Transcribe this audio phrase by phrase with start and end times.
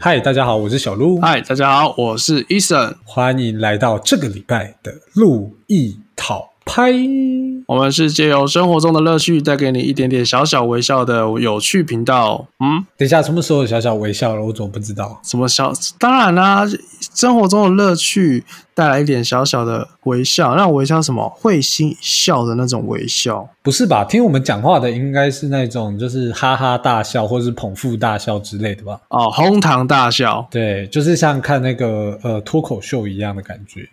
[0.00, 1.20] 嗨，大家好，我是小鹿。
[1.20, 6.92] 嗨，大家好，我是 Eason，欢迎来到这个礼拜的路易讨拍。
[7.66, 12.46] 我们是借由生活中的乐趣，带给你一点点小小微笑的有趣频道。
[12.60, 14.42] 嗯，等一下，什么时候有小小微笑了？
[14.42, 15.20] 我怎么不知道？
[15.22, 15.70] 什么小？
[15.98, 16.64] 当然啦、
[17.14, 18.42] 生活中的乐趣
[18.74, 21.28] 带来一点小小的微笑，那微笑什么？
[21.28, 23.46] 会心一笑的那种微笑。
[23.62, 24.02] 不是吧？
[24.04, 28.98] 听我们讲话的应该是那种就是哈哈大笑或是捧腹大笑之类的吧？
[29.10, 30.46] 哦，哄堂大笑。
[30.50, 33.86] 对，就是像看那个呃脱口秀一样的感觉，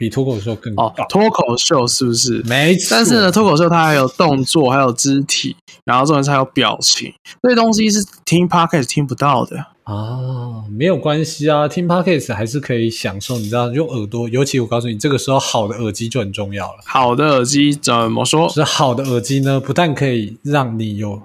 [0.00, 2.42] 比脱口秀更哦棒，脱口秀是不是？
[2.46, 2.88] 没错。
[2.90, 5.54] 但是呢，脱口秀它还有动作，还有肢体，
[5.84, 9.66] 然后重点是还有表情，这些东西是听 podcast 听不到的。
[9.82, 16.78] 啊，没有关系啊，听 podcast 还是可以享受，你知道，用耳朵，尤其我告诉你，这个时候好的耳机就很重要了。
[16.86, 18.48] 好的耳机怎么说？
[18.48, 21.20] 是好的耳机呢，不但可以让你有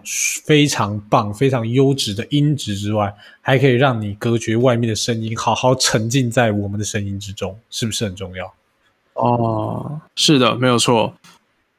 [0.45, 8.51] 非常棒、非常优质的音质之外，还可以让你隔绝外面的声音，好好沉浸在我们的声音之中，是不是很重要？
[9.15, 11.15] 哦，是的，没有错。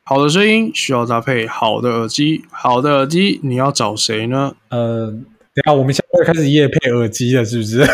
[0.03, 4.55] 好的声音需要搭配好的耳机，好的耳机你要找谁呢？
[4.69, 5.07] 呃，
[5.53, 7.85] 等下我们现在开始夜配耳机了，是不是？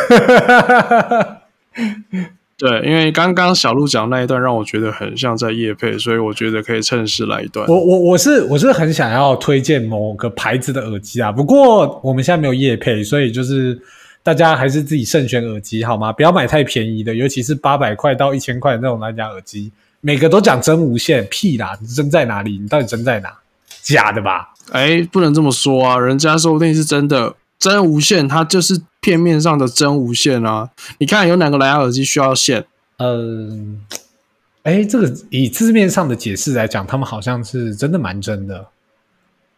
[2.59, 7.67] 对，因为刚刚小鹿讲那一段让我觉得很像在夜配，所以我觉得可以趁势来一段。
[7.67, 13.81] 我我我是我是很想要推荐某个牌子的耳机啊，不过我们现在没有夜配，所以就是
[14.23, 16.13] 大家还是自己慎选耳机好吗？
[16.13, 21.77] 不要买太便宜的，尤其是八百块到一千块的那种蓝牙耳机，每个都讲真无线，屁啦！
[21.81, 22.59] 你真在哪里？
[22.59, 23.37] 你到底真在哪？
[23.83, 24.55] 假的吧？
[24.71, 30.71] 哎，不能这么说啊，人家说不定是真的真无线，它就是片面上的真无线啊。
[30.99, 32.65] 你看有哪个蓝牙耳机需要线？
[32.99, 33.81] 嗯，
[34.63, 38.69] 哎，这个以字面上的解释来讲，他们好像是真的蛮真的，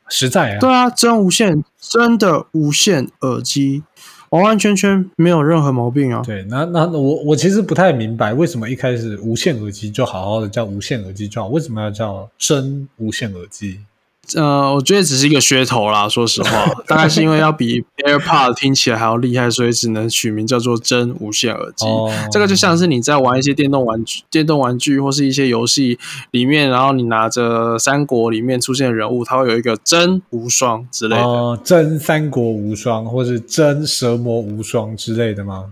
[0.08, 0.58] 实在啊。
[0.58, 3.83] 对啊，真无线，真的无线耳机，
[4.34, 6.20] 完完全全没有任何毛病啊。
[6.24, 13.78] 对，那那我我其实不太明白，为什么一开始无线耳机就好好的叫无线耳机就好，为什么要叫真无线耳机？
[14.35, 21.86] 呃，我觉得只是一个噱头啦，说实话，大概是因为要比 AirPod 听起来还要厉害，所以只能取名叫做真无线耳机。
[21.86, 25.98] 哦这个就像是你在玩一些电动玩具、电动玩具或是一些游戏
[26.30, 31.23] 里面，然后你拿着三国里面出现的人物，它会有一个真无双之类的。
[31.23, 35.67] 哦，真三国无双，或是真蛇魔无双之类的吗？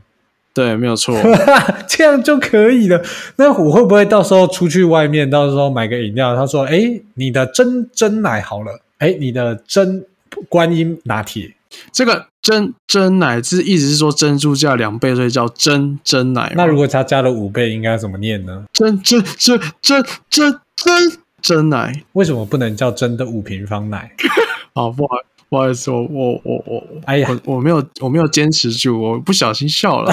[0.55, 1.17] 对，没有错。
[1.89, 3.03] 这样就可以了。
[3.37, 10.05] 那我会不会到时候出去外面，到时候买个饮料，他说：“哎，你的真真奶好了，哎，你的真
[10.49, 11.55] 观音拿铁。
[11.91, 16.53] 这个真真奶是意思是说珍珠加两倍，所以叫真真奶。
[16.55, 18.65] 那如果他加了五倍，应该怎么念呢？
[18.75, 22.03] 真真真真真真真奶。
[22.13, 24.13] 为什么不能叫真的五平方奶？
[24.75, 25.17] 好，不好
[25.53, 30.11] 不好意思，我我我我，哎呀我我没有我没有坚持住，我不小心笑了。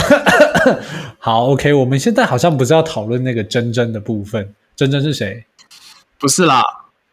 [1.17, 5.45] 好，OK，我们现在好像不是要讨论那个真真的部分，真真是谁？
[6.19, 6.61] 不是啦，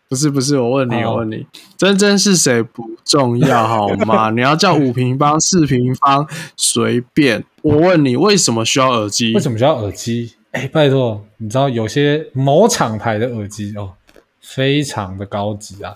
[0.08, 4.30] 不是不是，我问你，哦我问你，真真是谁不重要好吗？
[4.34, 6.26] 你要叫五平方、四平方，
[6.56, 7.44] 随便。
[7.62, 9.32] 我问你，为什么需要耳机？
[9.34, 10.32] 为什么需要耳机？
[10.50, 13.92] 哎，拜托，你知道有些某厂牌的耳机哦，
[14.40, 15.94] 非常的高级啊，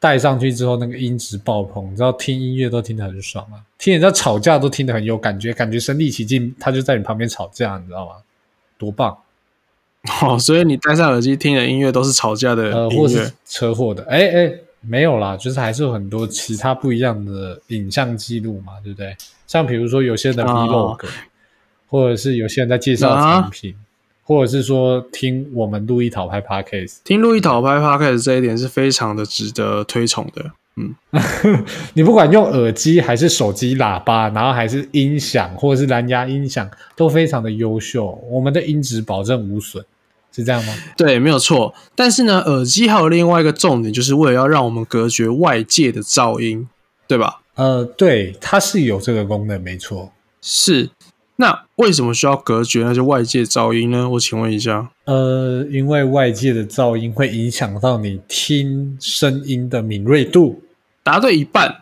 [0.00, 8.12] 戴上去之后那个音质爆棚，你知道听音乐都听得很爽啊，听人家吵架都听得很有感觉，感觉身临其境，他就在你旁边吵架，你知道吗？
[8.78, 9.16] 多棒！
[10.22, 13.32] 哦，所以你戴上耳机听的音乐都是吵架的呃，或是音乐。
[13.44, 19.14] 车祸的，哎哎，没有啦，就是还是有很多其他不一样的影像记录嘛，对不对？
[19.46, 21.06] 像比如说有些人的哦 vlog，、
[21.88, 23.74] 或者是有些人在介绍啊产品，
[24.30, 30.52] 或者是说听我们路易讨拍 podcast，听路易讨拍 podcast 这一点是非常的值得推崇的。
[30.76, 30.94] 嗯，
[31.94, 39.84] 你不管用耳机还是手机喇叭，然后还是音响或者是蓝牙音响，都非常的优秀，我们的音质保证无损，
[40.32, 40.72] 是这样吗？
[40.96, 41.74] 对，没有错。
[41.96, 46.68] 但是呢，耳机还有另外一个重点，就是为了要让我们隔绝外界的噪音，
[47.08, 47.40] 对吧？
[47.56, 50.12] 呃，对，它是有这个功能，没错。
[50.40, 50.90] 是。
[51.40, 54.06] 那为什么需要隔绝那些外界噪音呢？
[54.10, 54.90] 我请问一下。
[55.06, 60.62] 呃，因为外界的噪音会影响到你听声音的敏锐度。
[61.02, 61.76] 答对一半，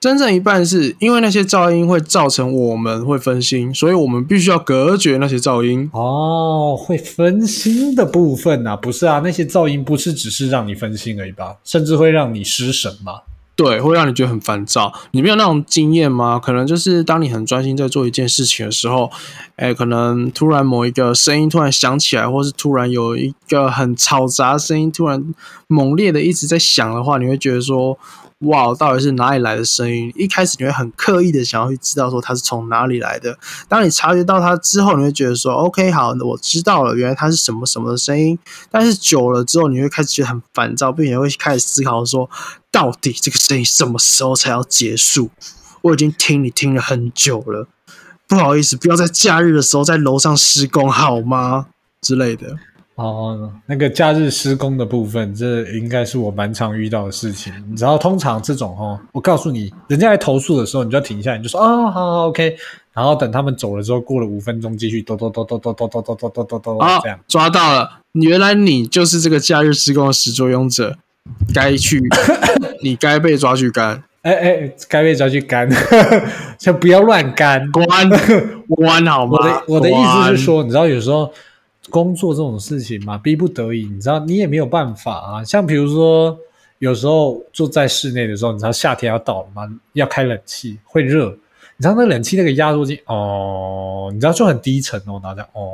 [0.00, 5.88] 真正一半是因为那些噪音会造成我们会分心，所以我们必须要隔绝那些噪音。
[5.92, 13.20] 哦，会分心的部分啊，不是啊，那些噪音不是只是让你分心而已吧，甚至会让你失神嘛。
[13.56, 14.92] 对，会让你觉得很烦躁。
[15.12, 16.38] 你没有那种经验吗？
[16.38, 19.10] 可能就是当你很专心在做一件事情的时候，
[19.56, 25.34] 哎，可能突然某一个声音突然响起来，或是突然有一个很嘈杂的声音突然
[25.68, 27.98] 猛烈的一直在响的话，你会觉得说，
[28.40, 30.12] 哇，到底是哪里来的声音？
[30.14, 33.38] 一开始你会很刻意的想要去知道说它是从哪里来的。
[33.70, 38.38] 当你察觉到它之后，你会觉得说，OK，好，我知道了，原来它是什么什么的声音。
[38.70, 42.28] 但是久了之后，你会开始觉得很烦躁，并且会开始思考说，
[42.76, 45.30] 到底这个生意什么时候才要结束？
[45.80, 47.66] 我已经听你听了很久了，
[48.28, 51.68] 不好意思，不要在假日的时候在楼上施工好吗？
[52.02, 52.54] 之类的。
[52.96, 57.50] 哦，那个假日施工的部分，这应该是我蛮常遇到的事情。
[57.70, 62.54] 你知道，通常这种哦，我告诉你，人家来投诉的时候，你就要停下来，你就说哦，好好，OK。
[62.92, 68.00] 然后等他们走了之后，过了五分钟，继续哆哆哆哆哆哆哆哆哆哆哆哆这样抓到了。
[68.12, 70.98] 原来你就是这个假日施工的始作俑者，
[71.54, 72.00] 该去，
[72.82, 74.02] 你该被抓去干。
[74.22, 75.68] 哎哎，该被抓去干，
[76.58, 77.86] 就不要乱干，关
[78.68, 79.38] 关好吗？
[79.38, 81.32] 我的我的意思是说，你知道有时候。
[81.88, 85.44] 工作这种事情嘛，逼不得已，你知道，你也没有办法啊。
[85.44, 86.36] 像比如说，
[86.80, 89.62] 有时候坐在室内的时候，你知道夏天要到了嘛，
[89.92, 91.30] 要开冷气会热，
[91.76, 95.70] 你知道那冷气那个压缩机哦，你知道就很低沉哦，大家哦，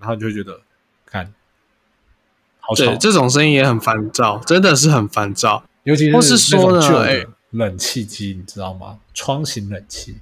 [0.00, 0.58] 然后就觉得，
[1.04, 1.30] 看，
[2.68, 8.98] 好吵，这种声音也很烦躁，真的是很烦躁，尤其是说种旧的冷气机，你知道吗？
[9.14, 10.18] 窗型冷气。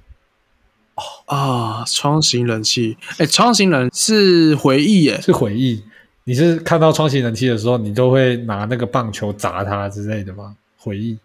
[1.25, 5.83] 啊，窗型冷气，哎，窗型冷是回忆耶，是回忆。
[6.23, 10.55] 你是看到窗型冷气的时候，你都会拿那个棒球砸它之类的吗？
[10.77, 11.17] 回忆。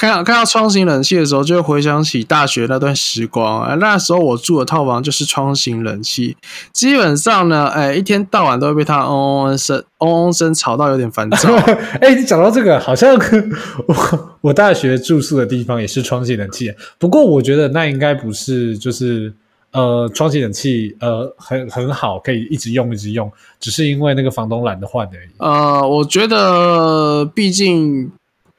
[0.00, 3.62] 看到看到窗型冷气的时候，就会回想起大学那段时光。
[3.64, 6.38] 哎，那时候我住的套房就是窗型冷气，
[6.72, 11.54] 基本上呢，哎，一天到晚都会被它嗡嗡声、嗡嗡声吵到有点烦躁。
[12.00, 13.14] 哎，你讲到这个，好像
[13.86, 19.30] 我我大学住宿的地方也是窗型冷气，不过我觉得那应该不是，就是
[19.72, 23.30] 呃，窗型冷气呃很很好，可以一直用一直用，
[23.60, 25.28] 只是因为那个房东懒得换而已。
[25.36, 28.10] 呃，我觉得毕竟。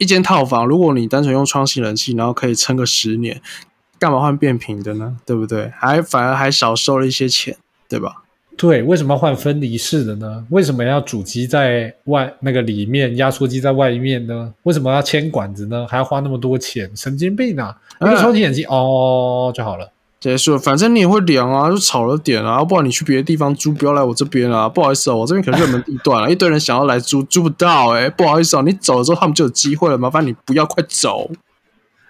[0.02, 3.40] 一间套房，如果你单纯用窗型冷气，然后可以撑个十年，
[4.00, 5.16] 干嘛换变频的呢？
[5.28, 5.72] 对不对？
[5.78, 7.56] 还反而还少收了一些钱，
[7.88, 8.24] 对吧？
[8.58, 10.44] 对，为什么要换分离式的呢？
[10.50, 14.52] 为什么要主机在外那个里面，压缩机在外面呢？
[14.64, 15.86] 为什么要牵管子呢？
[15.88, 16.90] 还要花那么多钱？
[16.96, 17.80] 神经病啊！
[18.02, 19.88] 一个窗型冷气哦就好了。
[20.22, 24.70] 结束，反正你也会凉啊，就吵了点啊，不然你去别的地方租，不要来我这边啊。
[24.70, 31.32] 不好意思哦，我这边可是热门地段啊，一堆人想要来租，租不到哎，不好意思哦，你走了之后他们就有机会了，麻烦你不要快走。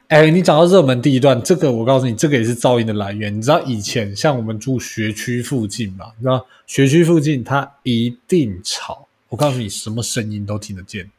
[0.09, 3.33] 哎，你讲到热门地段，这个我告诉你，这个也是噪音的来源。
[3.33, 6.07] 你知道以前像我们住学区附近嘛？
[6.17, 11.09] 你知道学区附近它一定吵，我告诉你，什么声音都听得见。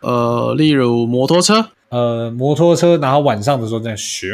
[0.00, 1.68] 呃，例如摩托车。
[1.90, 4.28] 呃，摩托车，然后晚上的时候在咻，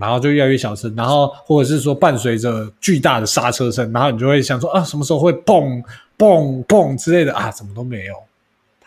[0.00, 5.82] 然后就越来越小声，然后或者是说伴随着巨大的刹车声，然后你就会想说啊，什么时候会蹦
[6.16, 8.14] 蹦蹦之类的啊，怎么都没有。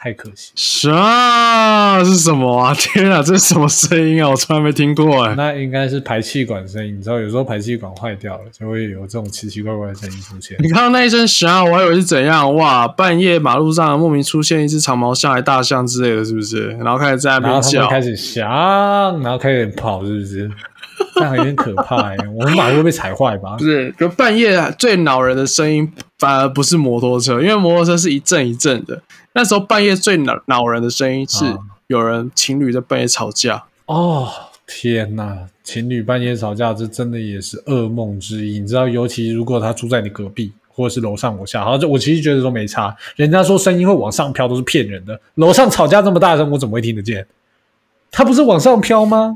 [0.04, 2.74] 太可惜，啥是什么啊？
[2.74, 4.28] 天啊，这是什么声音啊？
[4.32, 5.36] 我从来没听过哎。
[5.36, 10.58] 那应该是排气管声音，你知道，有时候排气管坏掉了，就会有这种奇奇怪怪的声音出现。
[10.60, 11.64] 你看到那一声啥？
[11.64, 12.88] 我还以为是怎样哇？
[12.88, 16.70] 半夜马路上莫名出现一只长毛象、还大象之类的，是不是？
[16.80, 18.50] 然后开始在那边叫，开始响，
[19.22, 20.50] 然后开始跑，是不是？
[21.16, 22.18] 这样有点可怕哎。
[22.36, 23.56] 我们马路会被踩坏吧？
[23.58, 29.02] 不是，就半夜最恼人的声音反而不是摩托车，因为摩托车是一阵一阵的。
[29.34, 31.46] 那时候半夜最恼恼人的声音是
[31.88, 34.28] 有人情侣在半夜吵架哦！
[34.68, 38.60] 天哪，情侣半夜吵架，这真的也是噩梦之一。
[38.60, 42.96] 你知道，尤其如果他住在你隔壁，或者是楼上楼下，好，我其实觉得都没差。
[43.18, 45.20] 人家说声音会往上飘，都是骗人的。
[45.36, 47.28] 楼上吵架这么大声，我怎么会听得见？
[48.10, 49.36] 他不是往上飘吗？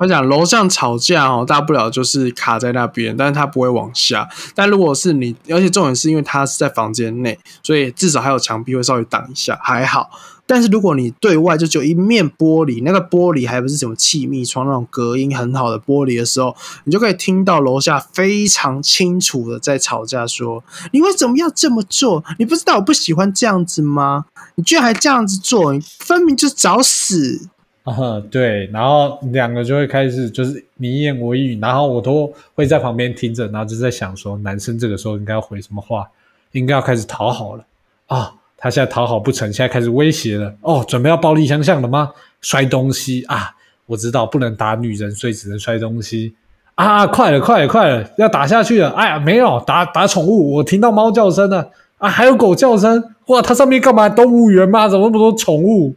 [0.00, 4.26] 我讲楼上吵架哦，大不了就是卡在那边，但是它不会往下。
[4.54, 10.08] 但如果是你，而且重点是因为它是在房间内，所以至少还有墙壁会稍微挡一下，还好。
[10.46, 22.24] 但是如果你对外就只有一面玻璃，那个玻璃还不是什么气密窗那种隔音很好的玻璃的时候，你就可以听到楼下非常清楚的在吵架，说你为什么要这么做？
[22.38, 24.24] 你不知道我不喜欢这样子吗？
[24.54, 27.50] 你居然还这样子做，你分明就是找死！
[28.30, 36.08] 对，然后两个就会开始就是你一言我一语，然后我都会在旁边听着，然后就在想说，男生这个时候应该要回什么话，
[36.52, 37.64] 应该要开始讨好了
[38.06, 42.12] 啊，他现在讨好不成，现在开始威胁了，哦，准备要暴力相向了吗？
[42.40, 43.54] 摔东西啊，
[43.86, 46.34] 我知道不能打女人，所以只能摔东西
[46.74, 54.08] 啊，快了，快了，快了，要打下去了，哎呀，没有打打宠物，我听到猫叫声了啊，还有狗叫声，哇，它上面干嘛？
[54.08, 54.88] 动物园吗？
[54.88, 55.94] 怎么那么多宠物？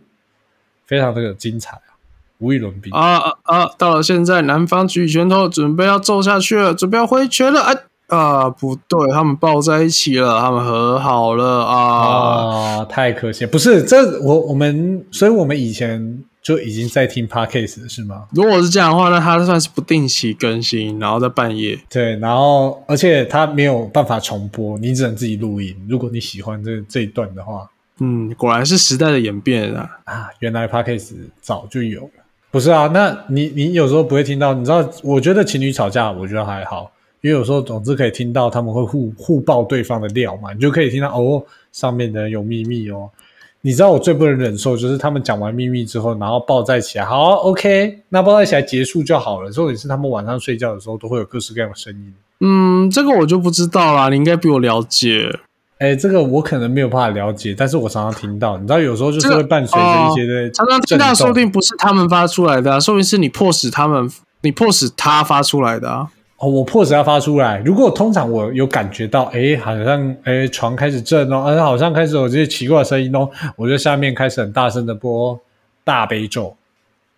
[0.93, 1.97] 非常的精彩啊，
[2.37, 3.65] 无与伦比啊啊啊！
[3.79, 7.73] 到了现在，男方举拳头，准备要揍下去了，准备要挥拳了，哎，
[8.15, 12.81] 啊，不对，他们抱在一起了，他们和好了啊！
[12.81, 18.25] 啊，太可惜，不是这我我们，所以我们以前就已经在听 podcast 了是吗？
[18.31, 21.79] 如果是这样的话，那他算是不定期更新，然后在半夜。
[21.89, 25.75] 对，然后而且它没有办法重播，你只能自己录音。
[25.89, 27.67] 如果你喜欢这这一段的话，
[28.05, 29.89] 嗯，果然是时代的演变啊！
[30.03, 32.09] 啊，原来 podcast 早就有了。
[32.51, 34.85] 不是啊，那你你有时候不会听到，你知道？
[35.01, 36.91] 我觉得情侣吵架，我觉得还好，
[37.21, 41.41] 因为有时候总之可以听到他们会互互爆对方的料嘛，你就可以听到哦，
[41.71, 43.09] 上面的人有秘密哦。
[43.61, 49.49] 你知道我最不能忍受就是他们讲完秘密之后，然后抱在一起来，好，OK，那抱在一起来结束就好了。
[49.49, 52.13] 重点是他们晚上睡觉的时候都会有各式各样的声音。
[52.41, 55.39] 嗯，这个我就不知道啦，你应该比我了解。
[55.83, 64.09] 哎，这个我可能没有办法了解，但是我常常听到，你知道，有时候就是会伴随着一些的、常常听到，说不定不是他们发出来的、啊，说不定是你迫使他们，
[64.41, 66.07] 你迫使他发出来的啊。
[66.37, 67.61] 哦，我迫使他发出来。
[67.65, 75.37] 如果通常我有感觉到，哎，好像哎床开始震哦，哎，好像开始有这些奇怪的声音哦，我就下面开始很大声的播
[75.83, 76.55] 大悲咒。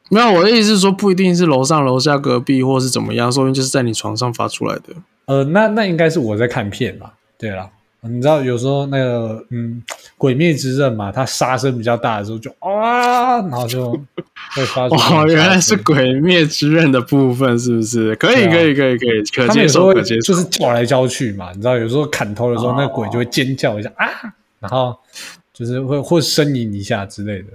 [0.10, 4.96] 没有，我的意思是说，不一定是楼上、楼下、隔壁，或是怎么样，说不定就是在你床上发出来的。
[5.26, 7.14] 呃，那那应该是我在看片吧？
[7.38, 7.70] 对了，
[8.10, 9.82] 你知道有时候那个嗯，
[10.18, 13.92] 《鬼灭之刃》嘛，它杀声比较大的时候就啊，然后就
[14.56, 18.16] 会发出哦，原来是《鬼灭之刃》的部分，是不是？
[18.16, 20.34] 可以，啊可以，可以，可以，可他们接受，有时候可接受。
[20.34, 24.08] 就是叫来叫去嘛，你知道，有时候砍头的时候，哦那鬼就会尖叫一下啊，
[24.60, 24.96] 然后
[25.54, 27.48] 就是会或呻吟一下之类的。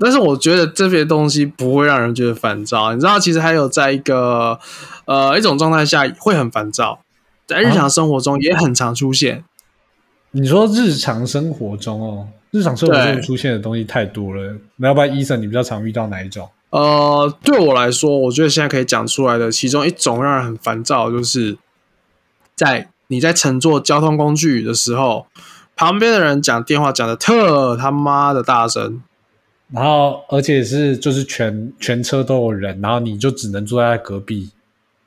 [0.00, 2.94] 但是我觉得这些东西不会让人觉得烦躁。
[2.94, 4.58] 你知道，其实还有在一个
[5.04, 7.00] 呃一种状态下会很烦躁，
[7.44, 9.42] 在日常生活中也很常出现。
[10.32, 16.48] 你说日常生活中哦，日常生活中出现的东西太多了，那要不然医生你比较常遇到哪一种？
[16.70, 21.58] 呃，对我来说，我觉得现在可以讲出来的其中一种让人很烦躁，就是
[22.54, 25.26] 在你在乘坐交通工具的时候，
[25.74, 29.02] 旁边的人讲电话讲的特他妈的大声。
[29.72, 34.50] 然后而且是就是全全车都有人，然后你就只能坐在隔壁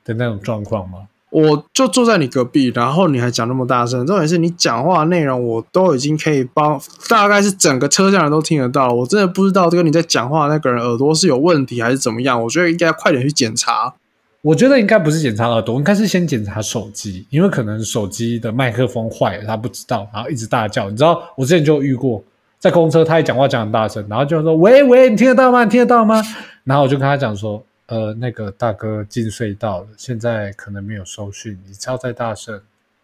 [0.04, 1.08] 的那种状况吗？
[1.34, 8.86] 我就坐在你隔壁，然后你还讲那么大声，重点是你讲话内容我都已经可以帮，大概是整个车厢人都听得到。
[8.90, 13.94] 我真的不知道这个你在讲话那个人耳朵是有问题还是怎么样，我觉得应该快点去检查。
[14.42, 20.88] 我觉得应该不是检查耳朵，应该是先检查手机，因为可能手机的麦克风坏了，他不知道，然后一直大叫。
[20.88, 22.22] 你知道，我之前就遇过，
[22.60, 25.64] 在公车他一讲话讲很大声，然后就说：“喂喂，你听得到吗？
[25.64, 26.22] 你听得到吗？”
[26.62, 32.60] 然后我就跟他讲说：“呃，那个大哥进隧道了，现在可能没有收讯，你叫再大声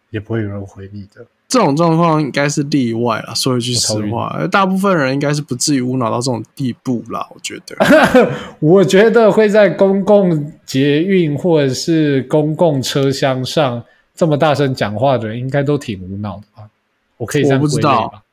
[0.09, 7.27] 也不会有人回你的。”这种状况应该是例外了，说一句实话，大部分人应该是不至于无脑到这种地步啦。
[7.29, 7.75] 我觉得，
[8.59, 13.83] 我觉得会在公共捷运或者是公共车厢上
[14.15, 16.69] 这么大声讲话的人，应该都挺无脑的吧？
[17.17, 18.23] 我可以这样我不知道吧？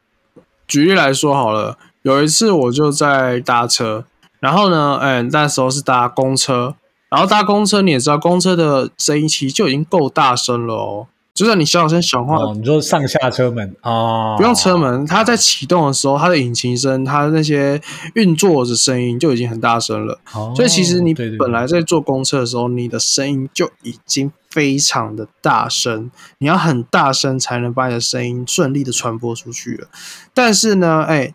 [0.69, 4.05] 举例来说好了，有一次我就在搭车，
[4.41, 6.75] 然后呢，哎，那时候是搭公车，
[7.11, 11.07] 然后搭公车你也知道，公车的声音其实就已经够大声了哦。
[11.35, 14.35] 就算你小小声讲话，哦，你说上下车门哦？
[14.37, 17.81] 不用车门，它在启动的时候，它的引擎声，它的那些
[18.15, 20.19] 运作的声音就已经很大声了。
[20.35, 29.87] 哦，所以其实你本来在坐公车的时候，你的声音就已经非常的大声，你要很大声才能把你的声音顺利的传播出去了。
[30.35, 31.33] 但是呢，哎，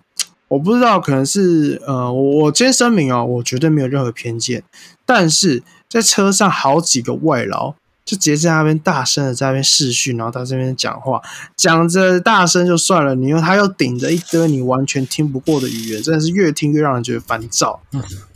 [0.53, 4.63] 我不知道，可能是呃，我我先声明哦，我绝对没有任何偏见，
[5.05, 7.75] 但是在车上好几个外劳。
[8.05, 11.21] 就直接在那边大声的在那边视讯，然后在这边讲话，
[11.55, 17.79] 讲着大声就算了，你又他又顶着一堆你完全听不过的语言，真的是越听越让人觉得烦躁。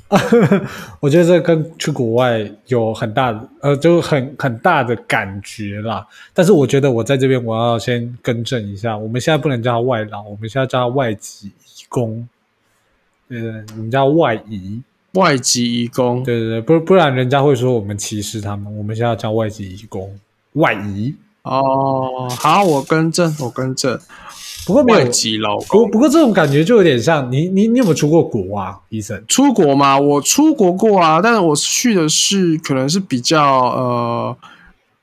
[1.02, 6.08] 我觉得这跟去国外有很大的呃，就很很大的感觉啦。
[6.34, 11.52] 但是我觉得我在这边我要先更正一下，我们现在不能叫他外劳，我们现在叫他外籍
[11.89, 12.27] 工。
[13.29, 14.82] 呃，我们叫外移，
[15.13, 18.77] 外籍移工，对对对，不不然人家会说我们歧视他们。
[18.77, 20.17] 我们现在要叫外籍移工，
[20.53, 21.13] 外移。
[21.44, 23.98] 哦，好，我更正，我更正，
[24.65, 29.24] 不过没有外籍劳不工不过这种感觉就有点像你你你有没有出过国啊，医生？
[29.29, 29.98] 出国吗？
[29.98, 34.38] 我出国过啊，但是我去的是可能是比较呃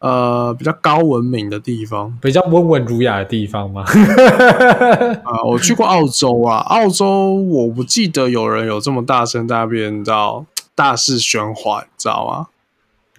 [0.05, 3.83] 呃比较高文明的地方比较温文儒雅的地方吗？
[5.25, 10.45] 啊、我去过澳洲啊，澳洲我不记得有人有这么大声大便，你知道
[10.75, 12.49] 大肆喧哗，你知道吗？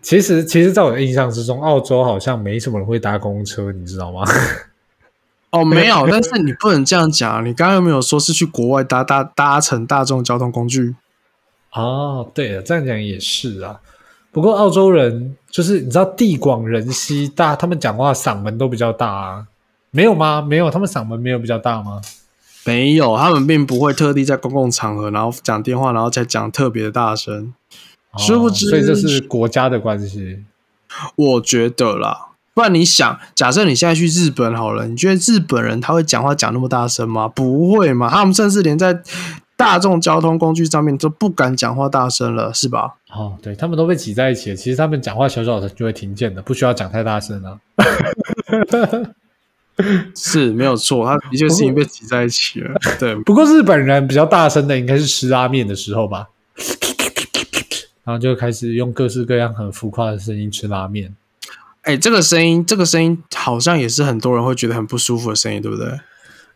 [0.03, 4.21] 其实，其实，在我的印象之中，澳洲好像没什么人会搭公车，你知道吗？
[5.49, 10.93] 哦，没有，但是你不能这样讲，你刚刚有没有说是去国外搭搭搭乘大众交通工具？
[11.73, 13.79] 哦，对了，这样讲也是啊。
[14.35, 19.47] 不过澳洲人就是你知道地广人稀，大他们讲话嗓门都比较大啊，
[19.91, 20.41] 没有吗？
[20.41, 22.01] 没有，他们嗓门没有比较大吗？
[22.65, 27.53] 没有，他们并不会特地在公共场合然后讲电话，然后再讲特别的大声。
[28.17, 30.43] 殊不知哦所以这是国家的关系。
[31.15, 37.29] 我觉得啦，不然你想，假设你现在去日本好了，你觉得日本人他会讲话讲那么大声吗？
[37.29, 39.01] 不会嘛，他们甚至连在
[39.57, 42.95] 大众交通工具上面都不敢讲话大声了，是吧？
[43.11, 47.57] 哦，对他们都被挤在一起了，其实他们讲话小小的就会听见的，不需要讲太大声啊。
[50.15, 52.79] 是没有错，他的确是因为被挤在一起了。
[52.97, 56.27] 对，不过日本人比较大声的应该是吃拉面的时候吧，
[58.05, 61.13] 然后就开始用各式各样很浮夸的声音吃拉面。
[61.81, 65.99] 哎、这个声音，这个声音好像也是很多人会觉得很不舒服的声音，对不对？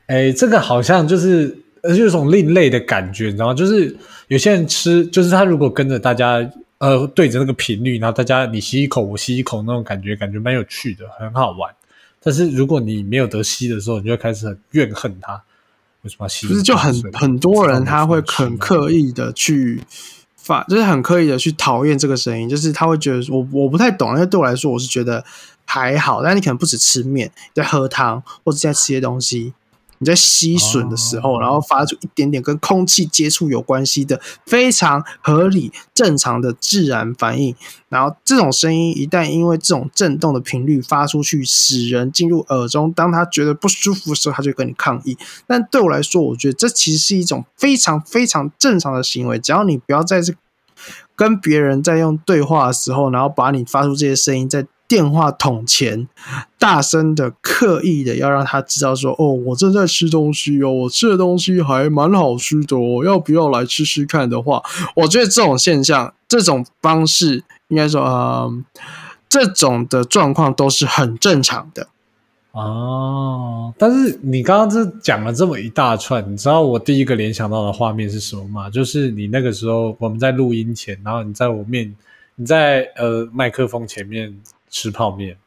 [0.07, 3.53] 哎，这个好像就是呃，有种另类的感觉，你知道吗？
[3.53, 3.95] 就是
[4.27, 6.38] 有些人吃，就是他如果跟着大家
[6.77, 11.74] 呃对着那个频率，然后大家你吸一口我吸一口那种感觉，感觉蛮有趣的，很好玩。
[12.21, 15.41] 但是如果你没有得吸的时候，你就会开始很怨恨他，
[16.01, 16.48] 为什么要吸？
[16.48, 19.00] 不是就很很多人他会很刻意。
[19.07, 19.81] 意的去
[20.36, 25.24] 发，就是很刻意的去讨厌这个声音，就是他会觉得我我不太懂，因为对我来说我是觉得
[25.63, 29.53] 还好，但你可能不止吃面，在喝汤或者在吃些东西。
[29.99, 37.55] 你在吸吮的时候，哦然后发出一点点跟空气接触有关系的非常合理、正常的自然反应，
[37.89, 45.17] 然后这种声音一旦因为这种震动的频率发出去，使人进入耳中，当他觉得不舒服的时候，他就跟你抗议。
[45.45, 50.33] 但对我来说，我觉得这其实是一种非常非常正常的行为，只要你不要在这
[51.15, 56.08] 跟别人在用对话的时候，然后把你发出这些声音在电话筒前
[56.58, 64.63] 大声的、刻意的要让他知道说：“哦，我正在吃东西哦，我吃的东西还蛮好吃的哦，要不要来吃吃看？”的话，
[64.96, 68.65] 我觉得这种现象、这种方式，应该说，嗯，
[69.29, 71.88] 这种的状况都是很正常的。
[72.51, 78.67] 哦，但是你刚刚这讲了这么一大串，你知道我第一个联想到的画面是什么吗？
[78.71, 81.95] 就是你那个时候我们在录音前，然后你在我面，
[82.36, 84.36] 你在呃麦克风前面
[84.69, 85.38] 吃泡面。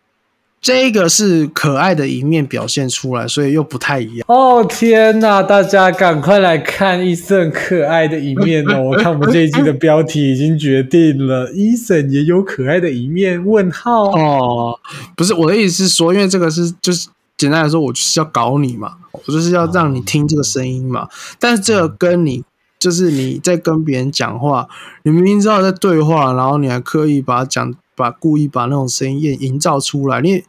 [0.60, 4.24] 这个是可爱的一面表现出来，所以又不太一样。
[4.28, 5.42] 哦天呐！
[5.42, 8.80] 大家赶快来看伊森可爱的一面哦！
[8.94, 13.44] 我看我们这一季的标题已经决定了，伊森也有可爱的一面？
[13.44, 14.78] 问号哦，
[15.16, 21.08] 不是我的意思是说，因为这个是就是简单来说，我就是要搞你嘛，我就是要让你听这个声音嘛。
[21.40, 22.44] 但是这个跟你
[22.78, 24.68] 就是你在跟别人讲话，
[25.02, 27.74] 你明明知道在对话，然后你还刻意把它讲。
[27.94, 30.44] 把故意把那种声音营造出来，你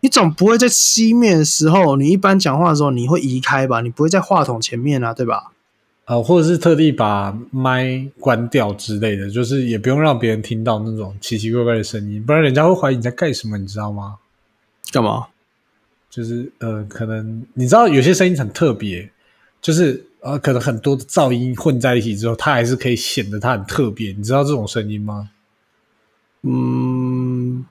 [0.00, 3.80] 你总不会在熄灭的时候，你一般讲话的时候你会移开吧？
[3.80, 5.52] 你不会在话筒前面啊，对吧？
[6.06, 14.16] 呃，或者是特地把麦关掉之类的，就是也不用让别人听到那种奇奇怪怪的声音，不然人家会怀疑你在干什么，你知道吗？
[14.90, 15.26] 干嘛？
[16.08, 19.10] 就是呃，可能你知道有些声音很特别，
[19.60, 24.10] 就是呃，可能很多的噪音混在一起之后，它还是可以显得它很特别。
[24.12, 25.28] 你知道这种声音吗？
[26.50, 27.66] 嗯，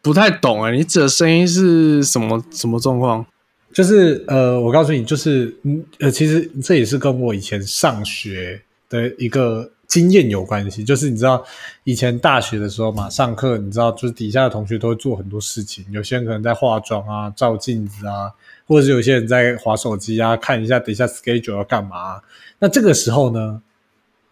[0.00, 3.24] 不太懂哎、你指的声音是什么什么状况？
[3.72, 10.82] 就是呃，我告诉你，就是嗯呃，其实这也是跟我以前上学的一个经验有关系。
[10.82, 11.44] 就是你知道
[11.84, 18.32] 以前大学的时候嘛，上课你知道，就是底下的同学都会做很多事情，有些人可能在化妆啊、照镜子啊，
[18.66, 22.20] 或者是有些人在划手机啊，看一下等一下 schedule 要干嘛。
[22.58, 23.62] 那这个时候呢，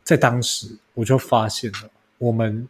[0.02, 2.66] 在当时我就发现了我们。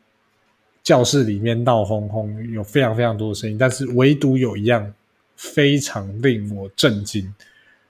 [0.83, 4.93] 教室里面闹哄哄，有非常非常多的声音，但是唯独有一样
[5.37, 7.33] 非常令我震惊，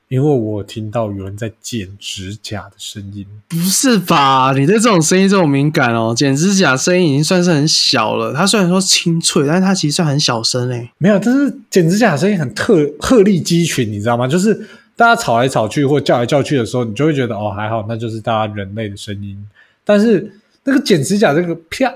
[0.09, 3.25] 因为我听到有人在剪指甲的声音。
[3.49, 4.53] 不是吧？
[4.53, 6.13] 你对这种声音这么敏感哦？
[6.17, 10.91] 剪指甲声音已经算是很小了，它虽然说清脆，但是它其实算很小声欸诶。
[10.99, 14.27] 没有，但是剪指甲声音很特鹤立鸡群，你知道吗？
[14.27, 14.55] 就是
[14.97, 19.37] 大家吵来吵去或叫来叫去的时候，你就会觉得哦还好，那就是大家人类的声音。
[19.85, 20.31] 但是
[20.65, 21.93] 那个剪指甲这个啪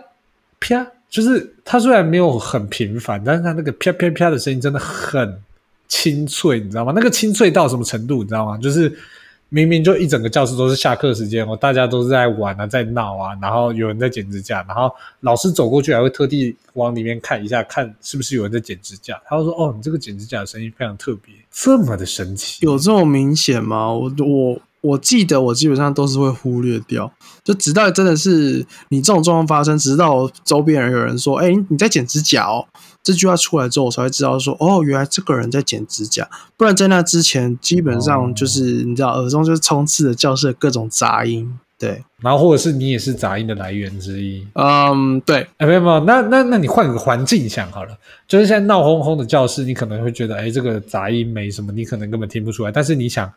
[0.67, 5.39] 啪，就是它虽然没有很频繁，但是它那个啪啪啪的声音真的很
[5.87, 6.93] 清脆，你知道吗？
[6.97, 8.57] 那个清脆到什么程度，你知道吗？
[8.59, 8.91] 就是
[9.51, 19.21] 明明就一整个教室都是下课时间哦，大家都是在玩啊，在闹啊，然后有人在剪指甲，然后老师走过去还会特地往里面看一下，看是不是有人在剪指甲。
[19.27, 23.93] 他会说：“哦，你这个剪指甲的声音非常特别，这么的神奇。”有这么明显吗？
[23.93, 27.11] 我我我记得我基本上都是会忽略掉，
[27.43, 32.67] 就直到真的是你这种状况发生，直到周边人有人说：“哎、你在剪指甲哦。”
[33.03, 41.59] 这句话出来之后，我才会知道说：“哦，原来这个人在剪指甲。”不然在那之前，基本上就是、你知道，耳中就是充斥着教室的各种杂音。
[41.77, 44.47] 对，然后或者是你也是杂音的来源之一。
[44.55, 52.71] 嗯，对，哎，没有没有，那那那你换个环境想好了，就是现在闹哄哄的教室，你可能会觉得，哎，这个杂音没什么，你可能根本听不出来。
[52.71, 53.31] 但是你想，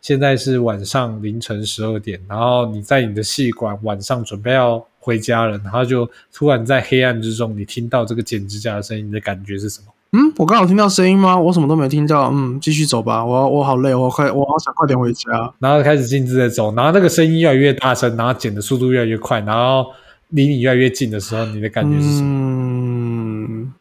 [0.00, 9.86] 现在是晚上凌晨十二点，然后你在你的戏馆晚上准备要回家了，然后就突然在黑暗之中，你听到这个剪指甲的声音，你的感觉是什么？
[10.12, 11.38] 嗯，我刚好听到声音吗？
[11.38, 12.30] 我什么都没听到。
[12.32, 13.22] 嗯，继续走吧。
[13.22, 15.52] 我我好累，我快，我好想快点回家。
[15.58, 19.84] 然后开始径直的走，然后那个声音越来越大声，然后剪的速度越来越快，然后
[20.30, 22.28] 离你越来越近的时候，你的感觉是什么？
[22.30, 23.74] 嗯，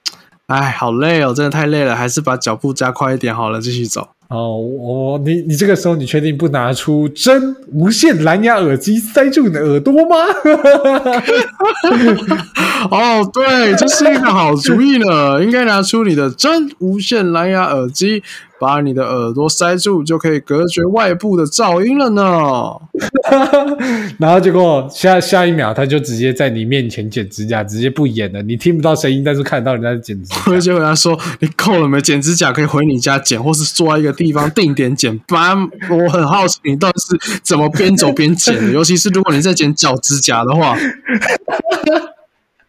[0.48, 4.10] 哎，好累哦，真的太累了，还是把脚步加快一点好了，继续走。
[4.30, 10.18] 哦，我你你这个时候你确定不拿出真无线蓝牙耳机塞住你的耳朵吗？
[12.92, 18.22] 哦，对，这是一个好主意呢，应该拿出你的真无线蓝牙耳机。
[18.60, 22.24] 把你的耳朵塞住，就可以隔绝外部的噪音了呢。
[24.18, 28.42] 然后结果下下一秒，他就直接在你面前剪指甲，直接不演了。
[28.42, 30.60] 你听不到声音，但是看到人家在剪指甲。
[30.60, 32.02] 就跟他说：“你够了没？
[32.02, 35.58] 剪指甲可以回你家剪，或是坐在一个地方定点剪。”然，
[35.90, 40.78] 我很好奇你到底是怎么边走边剪的， 尤其是如果你在剪脚指甲的话。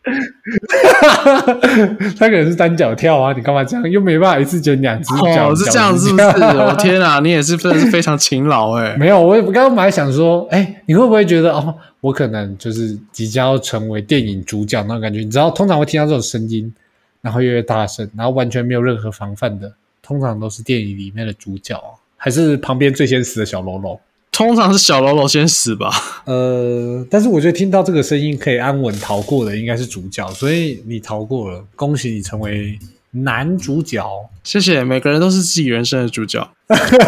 [2.18, 3.90] 他可能是单脚跳啊，你干嘛这样？
[3.90, 6.25] 又没办法一次剪两只脚，是这样是不是？
[6.25, 8.97] 我天啊，你也是真的是非常勤劳哎。
[8.99, 15.21] 没有，我我刚刚本来想说，哎，你会不会觉得哦，我可能就是即将要成为电影主角那种感觉？
[15.21, 16.73] 你知道，通常会听到这种声音，
[17.21, 21.81] 然后越来越大声，然后完全没有任何防范的，通常都是电影里面的主角，
[22.16, 24.01] 还是旁边最先死的小喽啰？
[24.31, 25.91] 通常是小喽啰先死吧。
[26.25, 32.79] 呃，但是我觉得听到这个声音可以安稳逃过的，应该是主角，所以你逃过了，恭喜你成为
[33.11, 34.07] 男主角。
[34.45, 36.49] 谢谢，每个人都是自己人生的主角。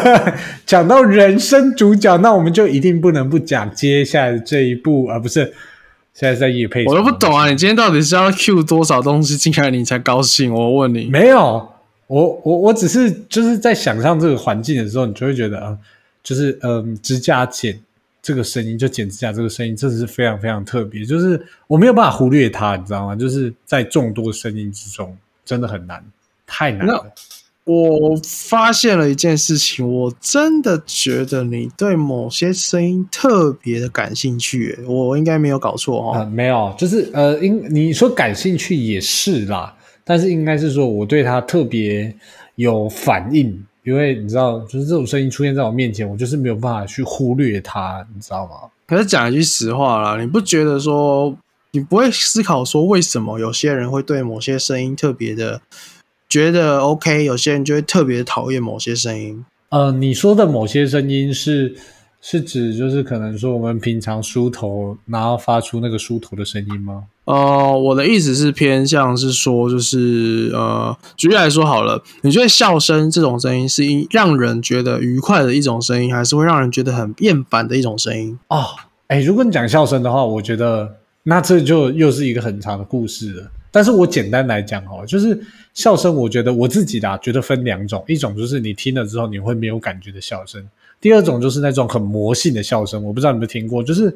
[0.67, 5.55] 讲到人生主角，那我们就一定不能不讲接下来的这一步，而不是
[6.13, 6.85] 现在在夜配。
[6.87, 10.53] 我都不懂啊，你今天到底是要 Q 多少东西进来你才高兴？
[10.53, 11.69] 我问你，没有，
[12.09, 15.79] 我我我只是就是在想象这个环境的时候，你就会觉得啊。
[16.23, 17.81] 就是嗯，指甲剪
[18.23, 21.05] 这个声音，就剪指甲这个声音，真的是非常非常特别。
[21.05, 23.17] 就是我没有办法忽略它，你知道吗？
[23.17, 26.05] 就是在众多声音之中，真的很难，
[26.47, 27.13] 太难了。
[27.65, 34.79] 我发现了一件事情，我真的觉得你对某些声音特别的感兴趣。
[34.87, 36.25] 我应该没有搞错哈？
[36.25, 42.13] 没有，就是呃，应你说感兴趣也是啦，但是应该是说我对它特别
[42.57, 43.65] 有反应。
[43.83, 48.71] 因为你知道，就是这种声音出现在我面前，我就是没有办法去忽略它，你知道吗？
[48.87, 51.37] 可是讲一句实话啦，你不觉得说，
[51.71, 55.61] 你不会思考说，为什么有些人会对某些声音特别的
[56.29, 59.45] 觉得 OK，有些人就会特别讨厌某些声音？
[59.69, 61.77] 呃，你说的某些声音是？
[62.23, 67.05] 是指就是可能说我们平常梳头，然后发出那个梳头的声音吗？
[67.25, 78.39] 呃，我的意思是偏向是说，就是呃，举例来说好了，你觉得笑声这种声音是让人觉得愉快的一种声音，还是会让人觉得很厌烦的一种声音？
[78.49, 78.65] 哦，
[79.07, 83.51] 哎，如果你讲笑声的话，我觉得那这就又是一个很长的故事了。
[83.71, 85.41] 但是我简单来讲哦，就是
[85.73, 90.69] 笑声，我觉得我自己的觉得分两种，一种就是你听了之后你会没有感觉的笑声。
[91.01, 94.15] 第二种就是那种很魔性的笑声，我不知道你有没有听过，就是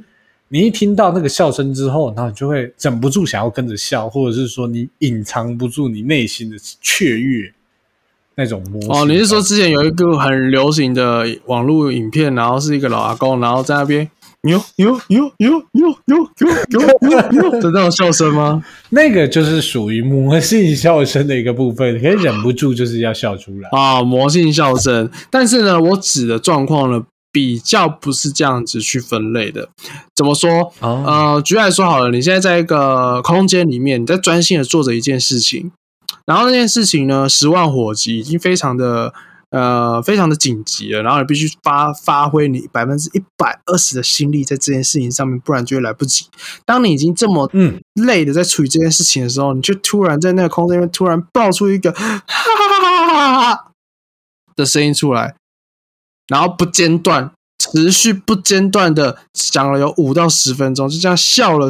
[0.48, 7.52] 你一听到那个笑声之后，然后你就会忍不住想要跟着笑，或者是说你隐藏不住你内心的雀跃
[8.34, 8.80] 那种魔。
[9.00, 14.10] 哦，你是说之前有一个很流行的网络影片，然后是一个老阿公，然后在那边。
[14.44, 16.16] 有有有有有有
[16.68, 18.62] 有有有的那种笑声吗？
[18.90, 24.02] 那个就是属于魔性笑声的一个部分，可以忍不住就是要笑出来啊！
[24.02, 27.02] 魔性笑声，但是呢，我指的状况呢，
[27.32, 29.70] 比较不是这样子去分类的。
[30.14, 30.72] 怎么说？
[30.80, 35.72] 呃，举例来说好了，你现在在一个空间里面，你在专心的做着一件事情，
[36.26, 39.14] 然后那件事情呢，十万火急，已经非常的。
[39.54, 46.26] 呃，非常的紧急了，然后你必须发发挥你百分之一百二十的心力在这件事情上面，不然就会来不及。
[46.64, 53.70] 当你已经这么嗯累的在处理这件事情的时候，你却突然在那个空间里面突然爆出一个哈哈哈哈哈
[54.56, 55.36] 的声音出来，
[56.26, 61.68] 然后不间断、持续不间断的讲了有五到十分钟，就这样笑了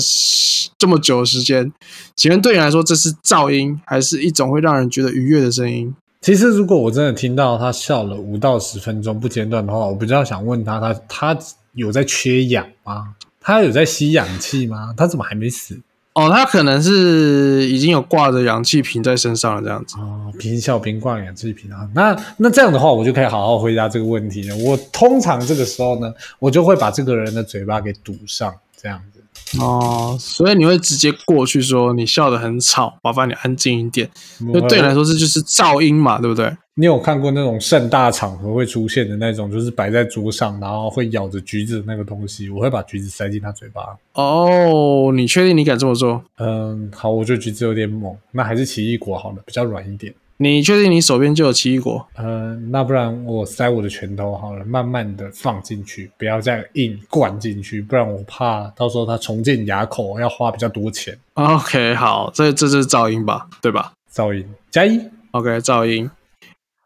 [0.78, 1.70] 这么久的时间。
[2.16, 5.94] 请问对你来说，这是噪音，还是一种会让人觉得愉悦的声音？
[6.24, 11.38] 其实，如果我真的听到他笑了五到十分钟不间断的话，我比较想问他，他他
[11.74, 13.14] 有在缺氧吗？
[13.42, 14.94] 他有在吸氧气吗？
[14.96, 15.78] 他怎么还没死？
[16.14, 19.96] 哦，他可能是已经有挂着氧气瓶在身上了，这样子。
[19.98, 24.56] 哦，瓶小瓶挂氧气瓶啊，那那这样的话，我就可以好好回答这个问题了。
[24.56, 29.13] 我通常这个时候呢，我就会把这个人的嘴巴给堵上，这样子。
[29.60, 34.10] 哦，所以你会直接过去说你笑得很吵，麻烦你安静一点。
[34.40, 36.56] 因就对你来说，这就是噪音嘛，对不对？
[36.76, 43.96] 你有看过那种盛大场合会出现的那种，就是摆在桌上，然后会咬着橘子的那个东西，我会把橘子塞进他嘴巴。
[44.14, 46.20] 哦，你确定你敢这么做？
[46.38, 50.12] 嗯，好，我觉得橘子有点猛，那还是奇异果好了，比较软一点。
[50.36, 52.06] 你确定你手边就有奇异果？
[52.16, 61.16] 嗯，那不然我塞我的拳头好了，慢慢的放进去，不要再硬灌进去，不然我怕到时候它重建牙口要花比较多钱。
[61.34, 66.10] OK，好，这这是噪音吧，对吧噪音加一，？OK，噪音。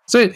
[0.06, 0.32] 所以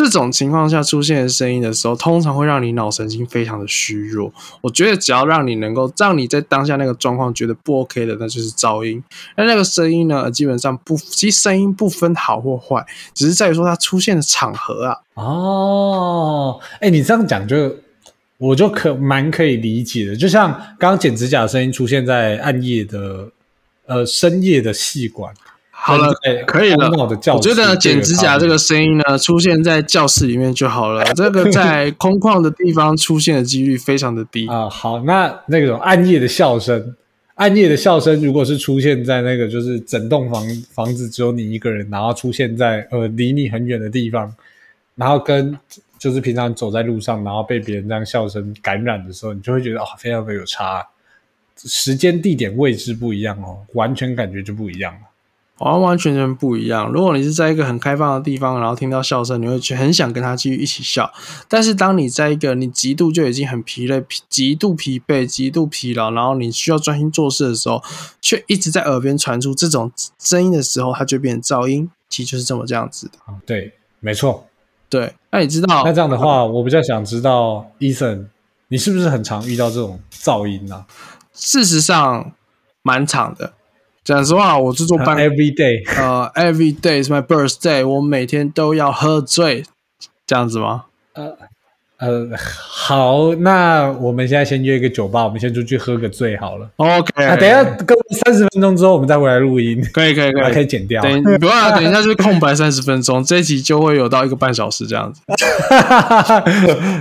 [0.00, 4.32] 这种情况下出现的声音的时候，通常会让你脑神经非常的虚弱。
[4.62, 9.02] 我觉得只要让你能够让你在当下那个状况觉得不 OK 的，那就是噪音。
[9.36, 12.82] 那那个声音呢，基本上不，其实声音不分好或坏，
[13.12, 14.96] 只是在于说它出现的场合啊。
[15.14, 17.76] 哦，哎，你这样讲就
[18.38, 23.28] 我就可蛮可以理解的，就像刚刚剪指甲的声音出现在暗夜的
[23.86, 25.34] 呃深夜的戏馆。
[25.82, 26.12] 好了
[26.46, 26.90] 可以了
[27.34, 31.02] 我觉得剪指甲这个声音呢，出现在教室里面就好了。
[31.16, 34.46] 这个在空旷的地方出现的几率非常的低。
[34.46, 36.94] 啊、好，那那种暗夜的笑声，
[37.36, 44.32] 暗夜的笑声，如果是出现在那个就是整栋房房子只有你一个人，然后出现在呃离你很远的地方，
[44.96, 45.58] 然后跟
[45.98, 50.86] 就是平常走在路上，然后被别人这样笑声感染的时候，你就会觉得哦，非常的有差，
[51.56, 55.00] 时间、地点、位置不一样哦，完全感觉就不一样了。
[55.60, 56.90] 完完全全不一样。
[56.90, 61.10] 如果你是在一个很开放的地方，然后听到笑声，你会去很想跟他继续一起笑。
[61.48, 67.82] 但是当你在一个你极度就已经很疲累、极度疲惫、极度疲劳，然后你需要专心做事的时候，
[68.20, 71.90] 却一直在耳边传出这种声音的时候，它就变成噪音。
[72.08, 73.18] 其实就是这么这样子的。
[73.26, 74.46] 啊，对，没错。
[74.88, 78.26] 对，那你知道那这样的话，我比较想知道，Ethan，
[78.66, 80.84] 你是不是很常遇到这种噪音呢、
[81.32, 82.32] 事实上
[82.82, 83.52] 蛮长的。
[84.10, 85.84] 讲实话，我是做啊、办？Every day。
[85.96, 89.62] 呃，every day is my birthday，我每天都要喝醉，
[90.26, 90.86] 这样子吗？
[91.12, 91.32] 呃
[91.98, 96.68] 呃，好，那我们现在先约一个酒吧，我们先出去喝个醉好了。
[96.78, 101.00] OK，啊，等一下，各位三十分钟之后我们再回来录音，可以可以可以可以剪掉。
[101.02, 105.20] 等不要啊，等一下就是空白三十分钟，这一集就会有到一个半小时这样子。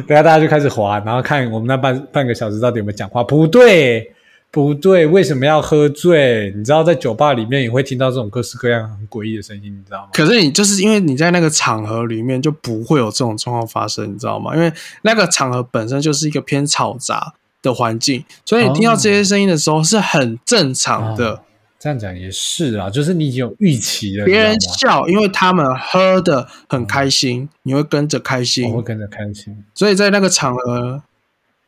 [0.05, 3.23] 等一下大家就开始滑，然后看我们那半半个小时到底有没有讲话。
[3.23, 4.11] 不对，
[4.51, 6.51] 不对，为什么要喝醉？
[6.55, 10.09] 你知道，在酒吧里面也会听到这种各式各样很诡异的声音，你知道吗？
[10.11, 14.55] 可是你就是因为你在那个场合里面就不会有这种状况发生，你知道吗？
[14.55, 14.71] 因为
[15.03, 21.33] 那个场合本身就是一个偏嘈杂的环境，所以你听到这些声音的时候是很正常的。
[21.33, 21.39] 哦
[21.81, 29.63] 这样讲也是啊，就是你已经有预期了，别人笑，因为他们喝的很开心，你会跟着开心我，会跟着开心。
[29.73, 31.01] 所以在那个场合，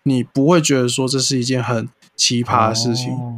[0.04, 1.88] 你不会觉得说这是一件很
[2.22, 3.12] 奇葩的事情。
[3.12, 3.34] 哦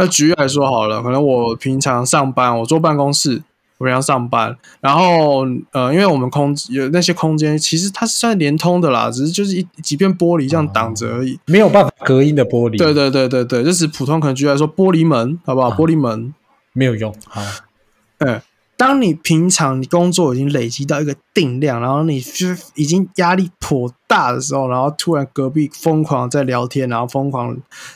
[0.00, 3.42] 那举例来说好了，可能我平常上班，我坐办公室，
[3.78, 11.36] 我平常上班，然后呃，因为我们空有那些空间，其实它是算连通的啦，只是就是一几片玻璃这样挡着而已。
[11.46, 15.70] 没有办法隔音的玻璃，对对对对对，就是普通可能举例来说玻璃门，好不好？
[15.70, 16.32] 啊玻璃门，
[16.72, 17.12] 没有用。
[17.26, 17.42] 好，
[18.18, 18.40] 嗯，
[18.78, 22.22] 当你平常你工作已经累积到一个定量，然后你
[22.76, 27.54] 已经压力颇大的时候，然后突然隔壁疯狂在聊天，然后疯狂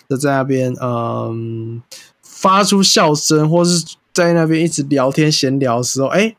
[0.09, 1.81] 的在那边嗯
[2.21, 6.35] 发出笑声，或是在那边一直聊天闲聊的时候，哎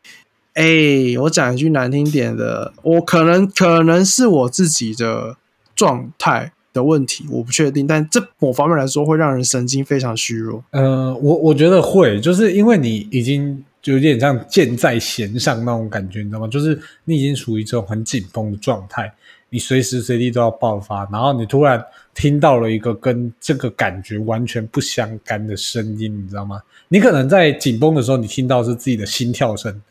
[0.55, 5.37] 哎，我讲一句难听点的，我可能可能是我自己的
[5.73, 10.61] 状态的问题，我不确定，但这某方面来说会让人神经非常虚弱。
[10.71, 16.47] 呃，我我觉得会，就是因为你已经就有点像箭在弦上那种感觉，你知道吗？
[16.47, 19.13] 就是你已经处于这种很紧绷的状态，
[19.49, 26.61] 你随时随地都要爆发，然后你突然听到了一个跟这个感觉完全不相干的声音，你知道吗？
[26.87, 29.81] 你可能在紧绷的时候，你听到是自己的心跳声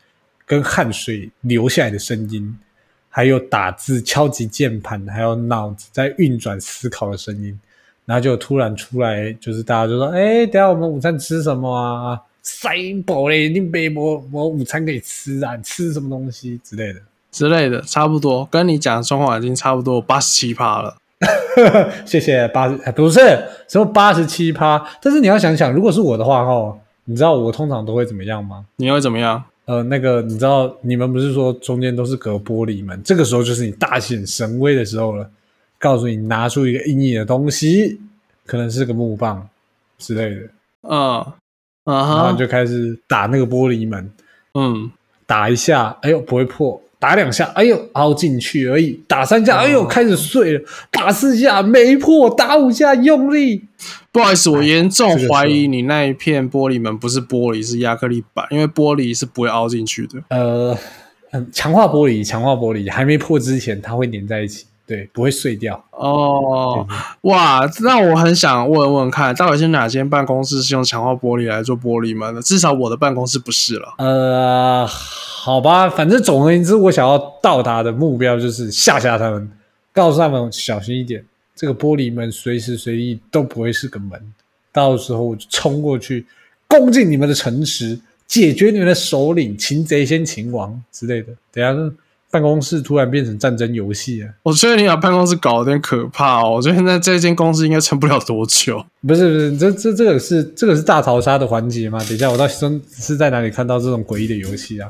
[0.45, 2.57] 跟汗水流下来的声音，
[3.09, 7.57] 还有打字、敲击键盘，还有脑子在运转思考的声音。
[8.05, 12.19] 然后就突然出来，就是大家就说：“哎，等下我们午餐吃什么啊？
[12.43, 12.69] 塞
[13.05, 16.99] 饱嘞，你没我我午餐可以吃啊，你吃什么东西之类的。
[17.31, 20.95] 之类的，差不多跟你讲的状况已经差不多八十七趴了。
[22.05, 23.19] ”谢谢八十，哎不是
[23.67, 28.65] 什么八十七趴，但是你要想想，如果是我的话哦，你知道我通常都会怎么样吗？
[28.75, 29.43] 你会怎么样？
[29.65, 35.29] 呃，那个你知道你们不是说中间都是隔玻璃门，这个时候就是你大显神威的时候了。
[35.79, 37.99] 告诉你拿出一个硬硬的东西，
[38.45, 39.45] 可能是个木棒
[39.97, 40.49] 之类的。
[40.83, 41.33] 嗯，
[41.83, 44.11] 啊然后就开始打那个玻璃门，
[44.53, 44.91] 嗯，
[45.25, 49.85] 打一下，哎呦不会破，打两下，哎呦凹进去而已，打三下，哎呦哦。
[49.85, 53.63] 开始碎了，打四下没破，打五下用力，
[54.11, 60.23] 不好意思，我严重怀疑你那一片玻璃门不是玻璃，是亚克力板，因为玻璃是不会凹进去的。
[60.29, 60.77] 呃，
[61.31, 65.81] 嗯，强化玻璃，强化玻璃还没破之前，它会粘在一起，对，不会碎掉。
[65.91, 66.85] 哦，
[67.21, 72.41] 哇，那我很想问问看，到底是哪间办公室是用强化玻璃来做玻璃门的？
[72.41, 73.93] 至少我的办公室不是了。
[73.97, 79.49] 呃，好吧，反正总而言之，我想要到达的目标就是吓吓他们，
[79.93, 84.33] 告诉他们小心一点，这个玻璃门随时随地都不会是个门，
[84.73, 86.25] 到时候我就冲过去
[86.67, 91.27] 攻进你们的城池，解决你们的首领，擒贼先擒王之类的。
[91.53, 91.95] 等一下
[92.33, 94.29] 办公室突然变成战争游戏啊！
[94.41, 96.55] 我觉得你把办公室搞得有点可怕哦。
[96.55, 98.83] 我觉得现在这间公司应该撑不了多久。
[99.07, 101.99] 不是不是，这这这个是这个是大逃杀的环节吗？
[101.99, 104.89] 等一下，我到底是是在哪里看到这种诡异的游戏啊？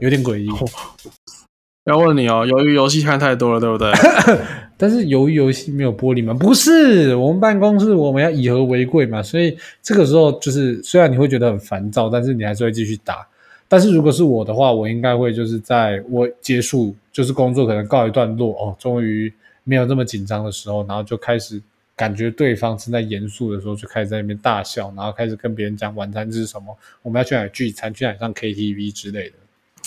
[0.00, 0.48] 有点诡异。
[1.86, 3.90] 要问你哦，由于游戏看太多了，对不对？
[4.76, 13.26] 但是由于游戏没有玻璃门，不是我们办公室我们要以和为贵嘛，所以这个时候就是虽然你会觉得很烦躁，但是你还是会继续打。
[13.72, 19.32] 但是如果是我的话，我应该会就是在我结束就是工作可能告一段落哦，终于
[19.64, 21.58] 没有这么紧张的时候，然后就开始
[21.96, 29.36] 感觉对方正在严肃的时候，就开始在那边大笑，然后开始跟别人讲晚餐是什么，我们要去哪里聚餐，去哪里上 KTV 之类的。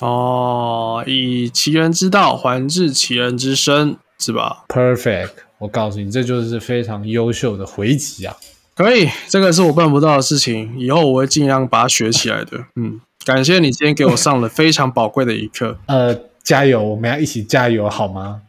[0.02, 8.36] 哦，以其人之道还治其人之身，是吧？Perfect，我告诉你，这就是非常优秀的回击啊！
[8.74, 12.66] 可以，这个是我办不到的事情，以后我会尽量把它学起来的。
[12.76, 15.78] 嗯，感谢你今天给我上了非常宝贵的一课。
[15.88, 18.44] 呃，加油，我们要一起加油，好吗？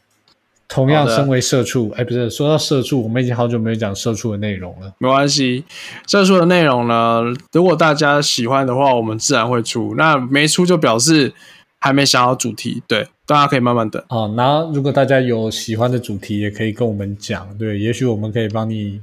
[0.69, 4.93] 同样，身为社畜，哎，不是说到社畜，我们已经好久没有讲社畜的内容了。
[4.99, 5.65] 没关系，
[6.07, 9.95] 社畜的内容呢，如果大家喜欢的话，我们自然会出。
[9.97, 11.33] 那没出就表示
[11.79, 14.03] 还没想好主题，对，大家可以慢慢等。
[14.09, 19.01] 哦，然后如果大家有喜欢的主题，也可以跟我们讲，对，也许我们可以帮你，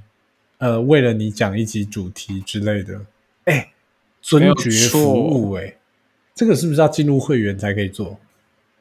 [0.57, 2.99] 呃，为了你讲一集主题之类的。
[3.45, 3.72] 哎，没
[4.23, 5.75] 尊爵服务，哎，
[6.33, 8.17] 这个是不是要进入会员才可以做？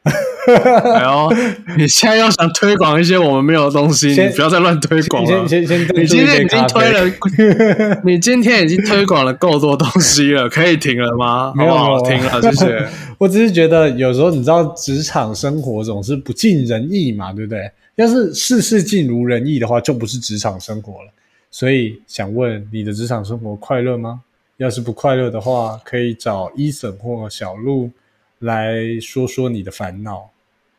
[0.04, 1.32] 哎呦，
[1.78, 5.64] 你现在要想推广一些我们没有的东西，先你不要再乱推广了先。
[5.64, 7.04] 先先，你今天已经推了。
[7.04, 11.52] 了，你今天已经推广了够多东西了，可以停了吗？
[11.54, 12.88] 没有停了，谢谢。
[13.18, 17.70] 我只是觉得有时候你知道，职场生活总是不尽人意嘛，对不对？
[17.94, 21.10] 要是事事尽如人意的话，就不是职场生活了。
[21.52, 24.22] 所以想问你的职场生活快乐吗？
[24.58, 27.90] 要是不快乐的话，可以找伊森或小鹿
[28.38, 30.30] 来说说你的烦恼，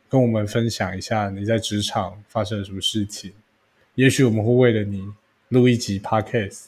[0.08, 3.32] 跟我们分享一下你在职场发生了什么事情。
[3.94, 5.12] 也许我们会为了你
[5.48, 6.66] 录一集 podcast，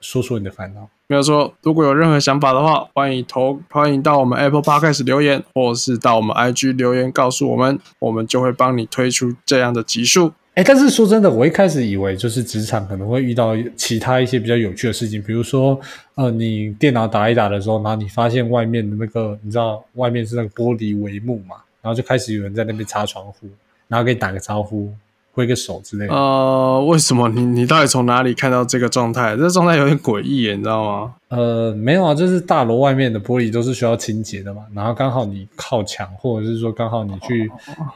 [0.00, 0.88] 说说你的烦恼。
[1.06, 10.32] 没有错，如果有任何想法的话，欢迎投，欢迎到我们 Apple Podcast 留言，或是到我们 IG 留言告诉我们，我们就会帮你推出这样的集数。
[10.58, 15.80] 哎，但是说真的，我一开始以为就是职场可能会遇到其他一些比较有趣的事情，比如说，
[16.16, 23.46] 呃，你电脑打一打的时候，然后你发现外面的那个，你知道外面是那个玻璃帷幕嘛，然后就开始有人在那边擦窗户，
[23.86, 24.92] 然后给你打个招呼，
[25.38, 26.12] 挥个手之类的。
[26.12, 29.36] 呃，为什么你你到底从哪里看到这个状态？
[29.36, 31.14] 这状态有点诡异，你知道吗？
[31.28, 37.48] 呃，没有啊，就是大楼外面的玻璃都是需要清洁的嘛，然后刚好你靠墙，或者是说刚好你去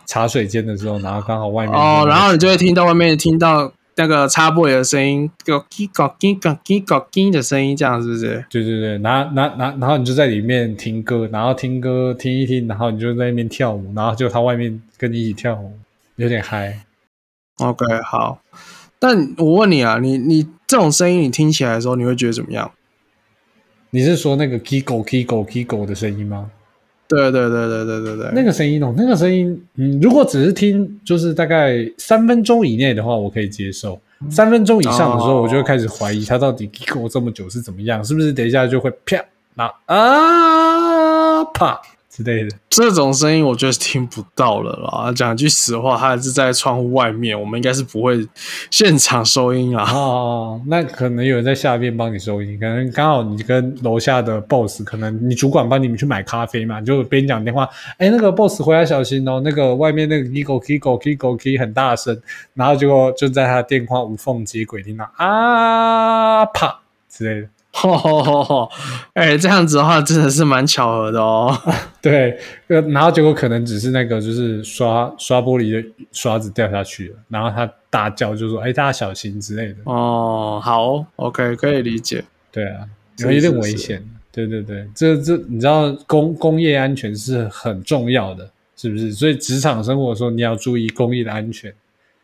[0.06, 8.44] 茶水间的时候，然后刚好外面哦，然后你就会听到外面听到那个擦玻璃的声音，咯叽咯叽咯叽咯叽的声音，这样是不是？
[8.48, 15.72] 对对对，然后然后然后然后你就在里面听歌，然后听歌听一听，然后你就在那边跳舞，然后就他外面跟你一起跳舞，
[16.16, 16.78] 有点嗨。
[17.62, 18.40] OK，好。
[18.98, 22.70] 但我问你啊，你你这种声音你听起来的时候，你会觉得怎么样？
[23.90, 26.50] 你是说那个 Kigo Kigo Kigo 的声音吗？
[27.08, 34.00] 对对对对对对对，那个声音哦，那个声音，嗯，如果只是听，就是大概三分钟以内的话，我可以接受。
[34.30, 39.22] 三分钟以上的时候，哦我就会开始怀疑他到底 Kigo 这么久是怎么样，是不是等一下就会啪，
[39.54, 41.78] 然后啊啪
[42.12, 42.50] 之类的。
[42.68, 45.10] 这种声音我觉得是听不到了啦。
[45.12, 48.28] 讲句实话，他还是在窗户外面，我们应该是不会
[48.70, 49.90] 现场收音啊。
[49.92, 62.20] 哦，那可能有人在下面帮你收音，可能刚好你跟楼下的 boss，可能你主管帮你们去买咖啡嘛，你就边讲电话，哎，那个 boss 回来小心哦，那个外面那个 kigo kigo kigo k 很大声，
[62.54, 68.70] 然后结果就在他的电话无缝接轨听到啊啪之类的，吼吼吼吼！
[69.14, 71.56] 哎，这样子的话真的是蛮巧合的哦。
[72.00, 82.22] 对，呃，然后结果可能只是那个就是刷刷玻璃的刷子掉下去了，然后他大叫就说，哎，大家小心之类的，哦，好，OK，可以理解。
[82.50, 82.86] 对啊，
[83.18, 84.04] 有点是是危险。
[84.30, 89.12] 对对对，这这你知道工工业安全是很重要的，是不是？
[89.12, 91.72] 所以职场生活的时候你要注意工业的安全。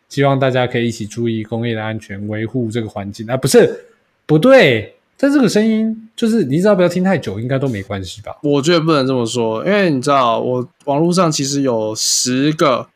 [0.08, 3.26] 希望大家可以一起注意工业的安全，维护这个环境。
[3.26, 3.78] 啊，不是
[4.24, 8.36] 不对，但这个声音就是你只要不要听太久，应该都没关系吧？
[8.42, 12.88] 我觉得不能这么说，因为你知道，我网络上其实有十个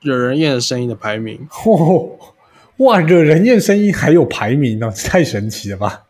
[0.00, 1.48] 惹人厌的声音的排名。
[1.66, 2.10] 哦，
[2.76, 6.04] 哇，惹人厌声音还有排名呢、太神奇了吧？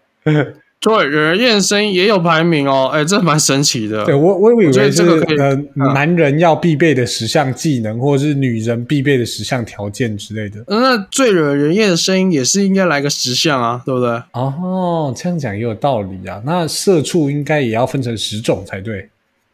[0.80, 4.04] 对，惹人厌的声音也有排名哦，哎，这蛮神奇的。
[4.04, 10.62] 对我，我以为是呃，嗯男人要必备的十项技能，或者是女人必备的十项条件之类的。
[10.68, 14.10] 那最惹人厌的声音也是应该来个十项啊，对不对？
[14.32, 16.40] 哦，这样讲也有道理啊。
[16.46, 19.08] 那社畜应该也要分成十种才对，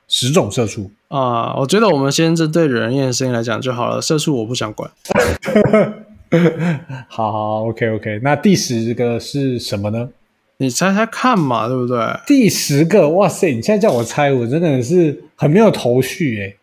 [0.07, 0.91] 十种社畜。
[1.09, 4.91] 啊，我觉得我们先针对惹人厌的声音来讲就好了，社畜我不想管。
[7.09, 8.21] 好好，OK OK。
[8.23, 10.11] 那第十个是什么呢？
[10.59, 11.99] 你猜猜看嘛，对不对？
[12.27, 13.55] 第十个，哇塞！
[13.55, 16.57] 你现在叫我猜，我真的是很没有头绪诶。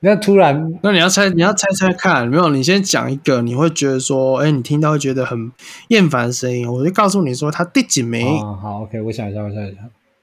[0.00, 2.48] 那突然那你要猜，你要猜猜看，没有？
[2.48, 5.52] 你先讲一个，你会觉得说，哎，你听到会觉得很
[5.88, 8.26] 厌烦的声音，我就告诉你说它第几名。
[8.40, 9.76] 啊，好，OK，我想一下，我想一下。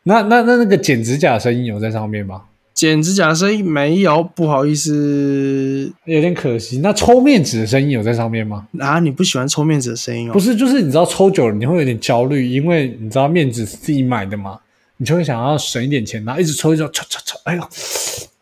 [0.03, 2.41] 那那那那个剪指甲的声音有在上面吗？
[2.79, 6.79] 剪指甲的声音没有，不好意思有点可惜。
[6.79, 8.69] 那抽面纸的声音有在上面吗？
[8.79, 10.31] 啊，你不喜欢抽面纸的声音哦？
[10.31, 14.57] 不是，就是你知道抽久了你会有点焦虑，因为你知道面纸是自己买的嘛，
[14.95, 17.69] 你就会想要省一点钱，然后一直抽一抽，抽抽抽，哎呦，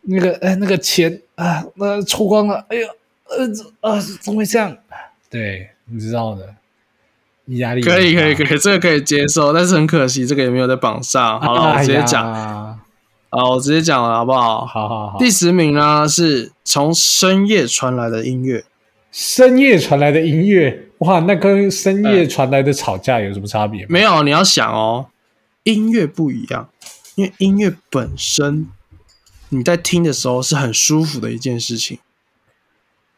[0.04, 2.88] 那个哎那个钱啊，那抽光了，哎呦，
[3.30, 4.78] 呃这啊怎么会这样？
[5.32, 6.54] 对，你知道的，
[7.58, 11.42] 压力可以可以可以，以，这个可以接受，但是很可惜，这个也没有在榜上。
[11.42, 12.77] 好了，我直接讲讲，
[13.30, 14.66] 啊，我直接讲了，好不好？
[14.66, 15.18] 好好好。
[15.18, 18.64] 第十名呢是从深夜传来的音乐，
[19.12, 23.88] 深夜传来的音乐，哇，那跟深夜传来的吵架有什么差别吗？
[23.90, 25.08] 没有，你要想哦，
[25.64, 26.70] 音乐不一样，
[27.16, 28.70] 因为音乐本身
[29.50, 32.00] 你在听的时候是很舒服的一件事情，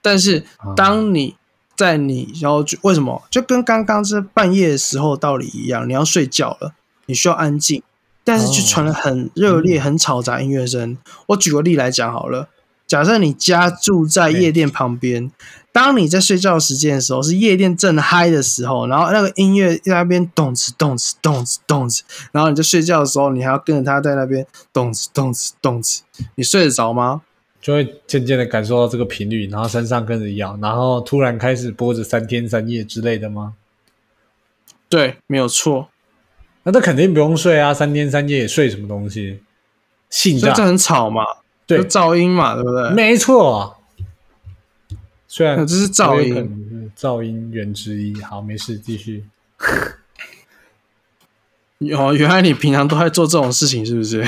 [0.02, 1.36] 但是啊当你
[1.76, 6.74] 在你要去为什么就跟刚刚这半夜的时候道理一样，你要睡觉了，
[7.06, 7.84] 你需要安静，
[8.24, 10.98] 但是却传了很热烈、很吵杂音乐声。
[11.28, 12.50] 我举个例来讲好了，
[12.88, 15.32] 假设你家住在夜店旁边，
[15.72, 26.02] 当你在睡觉时间的时候，是夜店正嗨的时候，然后那个音乐在那边动次动次动次动次，然后你在睡觉的时候，你还要跟着他在那边动次动次动次，
[26.36, 27.22] 你睡得着吗？
[27.62, 33.54] 就会渐渐的感受到这个频率，然后身上跟着摇，然后突然开始播着三天三夜之类的吗？
[34.88, 35.90] 对，没有错，
[36.70, 39.40] 那这肯定不用睡啊，三天三夜睡什么东西？
[40.12, 41.24] 性炸，所以这很吵嘛，
[41.66, 42.92] 对，噪音嘛，对不对？
[42.92, 43.74] 没错啊。
[45.28, 48.22] 虽然这是噪音噪音源之一。
[48.22, 49.26] 好，没事，继续。
[51.98, 54.24] 哦，原来你平常都在做这种事情，是不是？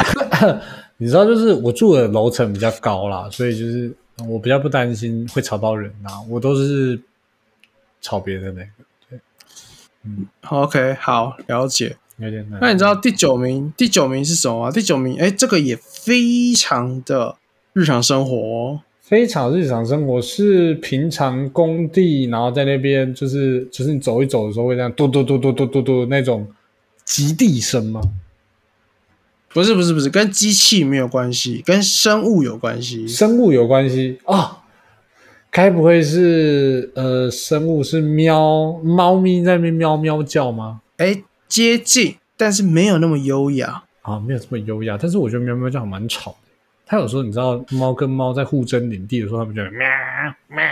[0.98, 3.94] 你知道，就是我住的楼层比较高啦，所以就是
[4.28, 7.00] 我比较不担心会吵到人啊，我都是
[8.02, 8.70] 吵别的那个，
[9.10, 9.20] 对，
[10.06, 11.96] 嗯 OK，好，了解。
[12.22, 12.60] 有点难。
[12.62, 13.74] 那你知道第九名？
[13.76, 14.72] 第九名是什么吗？
[14.72, 17.36] 第九名，哎，这个也非常的
[17.74, 18.82] 日常生活哦。
[19.00, 26.48] 非常日常生活是平常工地，然后在那边就是就是你走一走的时候会这样嘟嘟嘟嘟嘟嘟嘟那种
[27.04, 28.02] 极地声吗？
[29.54, 33.06] 不是不是不是，跟机器没有关系，跟生物有关系。
[33.06, 34.60] 生物有关系啊？
[35.50, 40.80] 该不会是呃生物是喵猫咪在那边喵喵叫吗？
[40.96, 41.22] 哎，
[41.52, 43.84] 接近，但是没有那么优雅。
[44.04, 46.38] 啊，没有这么优雅，但是我觉得喵喵叫还蛮吵的。
[46.86, 49.86] 它有时候你知道，猫跟猫在互争领地的时候，它们就会喵
[50.48, 50.64] 喵，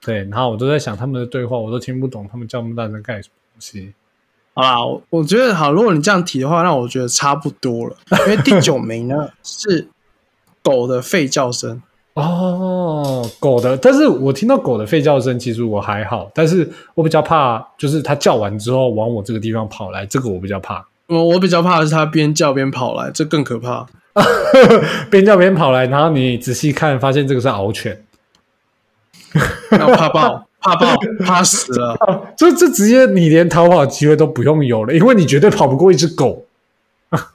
[0.00, 3.92] 对，然后我都在想他们的对话，我都听不懂他们叫那么大声干什么东西。
[4.54, 7.96] 好啦，我我觉得好，如果你这样提的话，那我觉得差不多了。
[8.26, 9.88] 因为第九名呢是
[10.62, 11.82] 狗的吠叫声。
[12.18, 20.84] 哦，狗的，但是我听到狗的吠叫声，其实我还好，但是我比较怕，就是它叫完之后往我这个地方跑来，这个我比较怕。
[21.06, 23.86] 我我比较怕的是它边叫边跑来，这更可怕。
[25.10, 28.02] 边叫边跑来，然后你仔细看，发现这个是獒犬，
[29.70, 31.96] 要怕爆，怕爆， 怕死了。
[32.36, 36.44] 这这直接你连逃跑机会都不用有了，因为你绝对跑不过一只狗。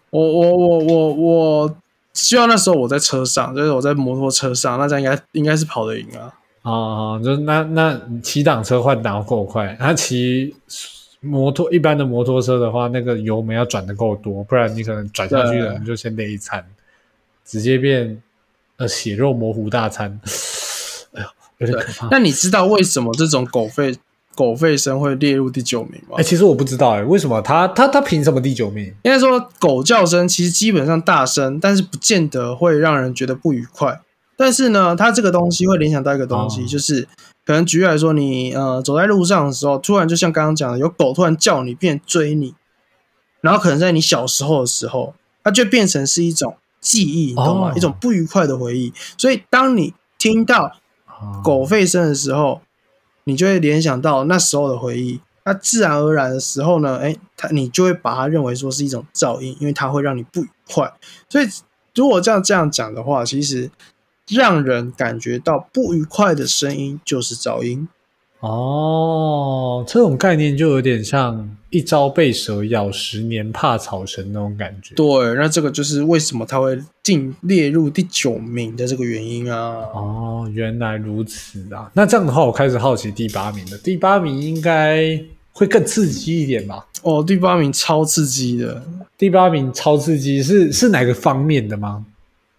[0.10, 1.76] 我我我我我
[2.14, 6.34] 希望那时候我在车上，就是我在摩托车上，那这样应该应该是跑得赢啊。
[6.62, 10.56] 啊，就那那你骑挡车换挡够快，他骑
[11.20, 16.66] 摩托一般的摩托车的话，那个油门要转的够多，不然你可能转下去了，你就先累一餐，
[17.44, 18.22] 直接变
[18.78, 20.20] 呃血肉模糊大餐，
[21.14, 22.08] 哎呦，有点可怕。
[22.12, 23.98] 那你知道为什么这种狗吠
[24.36, 26.24] 狗吠声会列入第九名吗哎、？
[26.24, 28.86] 其实我不知道哎、为什么他他他凭什么第九名？
[29.04, 34.00] 应该说狗叫声其实基本上大声，但是不见得会让人觉得不愉快。
[34.36, 37.08] 但是呢，它这个东西会联想到一个东西，哦就是
[37.46, 42.56] 可能举例来说，你呃走在路上的时候，突然就像刚刚讲的，有狗突然叫你，变追你，
[43.42, 45.14] 然后可能在你小时候的时候，
[45.44, 47.70] 它就变成是一种记忆，你懂吗？
[47.70, 48.92] 哦一种不愉快的回忆。
[49.18, 50.72] 所以当你听到
[51.06, 52.62] 啊狗吠声的时候，
[53.26, 55.20] 你就会联想到那时候的回忆。
[55.46, 60.94] 那自然而然的时候呢，哎，他你就会把它认为说是一种噪音，因为它会让你不愉快。
[61.28, 61.48] 所以
[61.96, 63.70] 如果这样这样讲的话，其实
[64.30, 67.90] 让人感觉到不愉快的声音就是噪音。
[68.44, 74.94] 哦，这种概念就有点像一朝被蛇咬，十年怕草绳那种感觉。
[74.96, 79.58] 对，那这个就是为什么它会进列入第九名的这个原因啊。
[79.94, 81.90] 哦，原来如此啊！
[81.94, 83.78] 那这样的话，我开始好奇第八名了。
[83.78, 85.18] 第八名应该
[85.54, 86.86] 会更刺激一点吧？
[87.02, 88.84] 哦，第八名超刺激的，
[89.18, 92.06] 第八名超刺激是是哪个方面的吗？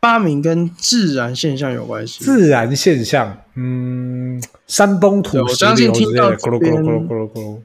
[0.04, 2.22] 八名跟自然现象有关系。
[2.22, 7.58] 自然现象，嗯，山崩土石流之类的，咕噜咕噜咕噜咕噜咕噜。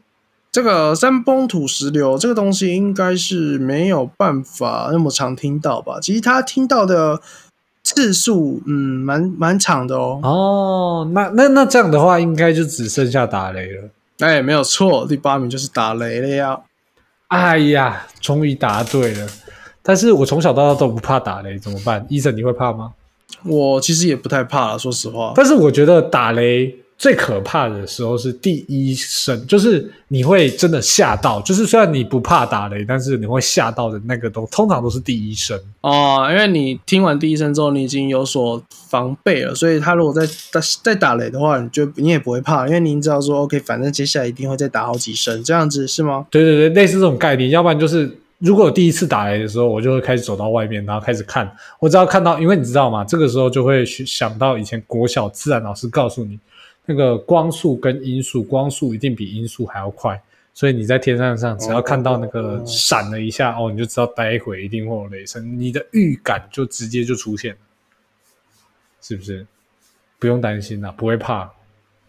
[0.50, 6.00] 这个山崩土石流这个东西应该是没有办法那么常听到吧？
[6.02, 7.20] 其实他听到的
[7.84, 8.72] 次数，嗯，
[9.02, 10.22] 蛮蛮长的哦。
[10.24, 13.90] 哦，那那那这样的话，应该就只剩下打雷了。
[14.20, 16.58] 哎，没有错，第八名就是打雷了呀。
[17.28, 19.28] 哎呀，终于答对了。
[19.90, 22.06] 但是我从小到大都不怕打雷，怎么办？
[22.10, 22.92] 医生，你会怕吗？
[23.44, 25.34] 我其实也不太怕了，说实话。
[25.36, 31.42] 但是我觉得打雷最可怕的时候是第一声，就是你会真的吓到。
[31.42, 35.60] 就是虽然你不怕打雷，但是你会吓到的那个都通常都是第一声。
[35.82, 46.28] 哦，因为你听完第一声之后，你已经有所防备了，所以他如果再再再打雷的话，你就你也不会怕，因为你知道说，OK，反正接下来一定会再打好几声，这样子是吗？
[46.30, 47.50] 对对对，类似这种概念。
[47.50, 51.50] 要不然就是如果第一次打雷的时候，我就会开始走到外面，然后开始看。
[51.80, 53.04] 我只要看到，因为你知道吗？
[53.04, 56.40] 这个时候就会去想到以前国小自然老师告诉你，
[56.86, 60.22] 那个光速跟音速，光速一定比音速还要快。
[60.54, 67.58] 所以你在天上上，只要看到那个闪了一下，哦，你就知道待会一定会有雷声，你的预感就直接就出现了，
[69.02, 69.46] 是不是？
[70.18, 71.50] 不用担心啦，不会怕。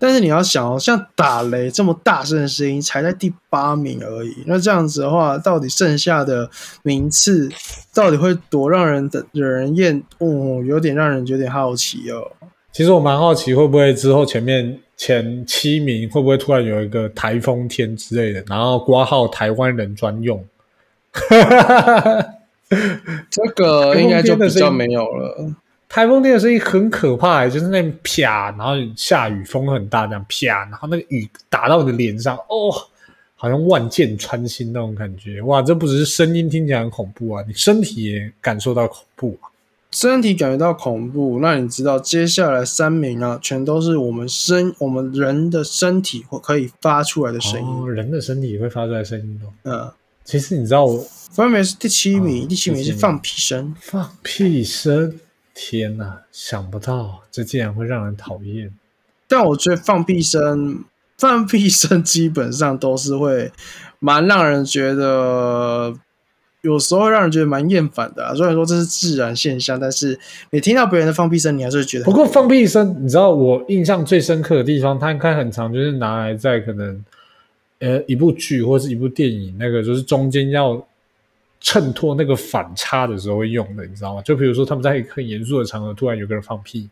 [0.01, 4.35] 但是你要想哦，像打雷这么大声的声音，才在第八名而已。
[4.47, 6.51] 那这样子的话，到底剩下的
[6.83, 7.51] 名次
[7.95, 10.03] 到底会多让人的惹人厌？
[10.19, 12.33] 哦，有点让人有点好奇哦。
[12.73, 20.43] 其实我蛮好奇，会不会之后前面前七名会不会突然有一个台风天之类的，然后挂号台湾人专用？
[23.29, 25.53] 这个应该就比较没有了。
[25.91, 32.71] 台风天的声音很可怕、欸，就是那啪，然后下雨，风很大，这样啪，然后那个雨打到你的脸上，哦，
[33.35, 35.43] 好像万箭穿心那种感觉。
[35.43, 39.51] 哇，这不只是声音听起来很恐怖啊，你身体也感受到恐怖啊。
[39.91, 47.67] 身体感觉到恐怖，那你知道接下来三名啊，全都是我们身我们人的身体或可以发出来的声音。
[47.67, 49.51] 哦，人的身体也会发出来声音哦。
[49.65, 49.91] 嗯，
[50.23, 53.75] 其实你知道我分别是第七名，哦第七名第七名是放屁声。
[53.81, 55.19] 放屁声，
[55.63, 58.73] 天呐，想不到这竟然会让人讨厌。
[59.29, 60.83] 但我觉得放屁声，
[61.19, 63.53] 放屁声基本上都是会
[63.99, 65.95] 蛮让人觉得，
[66.63, 68.35] 有时候让人觉得蛮厌烦的、啊。
[68.35, 72.07] 虽然说这是自然现象，但是你听到别人的放屁声，你还是会觉得。
[72.07, 77.05] 不过放屁声，你知道我印象最深刻的地方，它应该很长，就是拿来在可能
[77.81, 80.83] 呃一部剧或是一部电影，那个就是中间要
[81.61, 84.23] 衬托那个反差的时候会用的，你知道吗？
[84.23, 86.89] 就比如说他们在很严肃的场合，突然有个人放屁，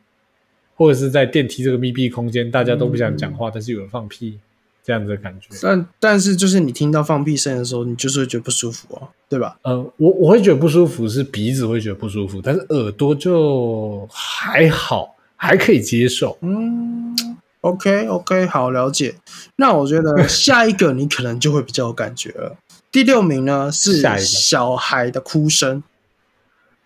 [0.76, 4.38] 或者是在电梯这个密闭空间，大家都不想讲话，但是有人放屁，
[4.84, 5.48] 这样子的感觉。
[5.62, 9.58] 但但是就是你听到放屁声的时候，你就是会觉得不舒服哦，对吧？
[9.62, 16.36] 呃，我我会觉得不舒服，是鼻子会觉得不舒服，但是耳朵就还好，还可以接受。
[16.42, 17.16] 嗯
[17.62, 19.14] ，OK OK，好了解。
[19.56, 22.56] 那我觉得下一个你可能就会比较有感觉了。
[22.90, 25.82] 第六名呢是小孩的哭声，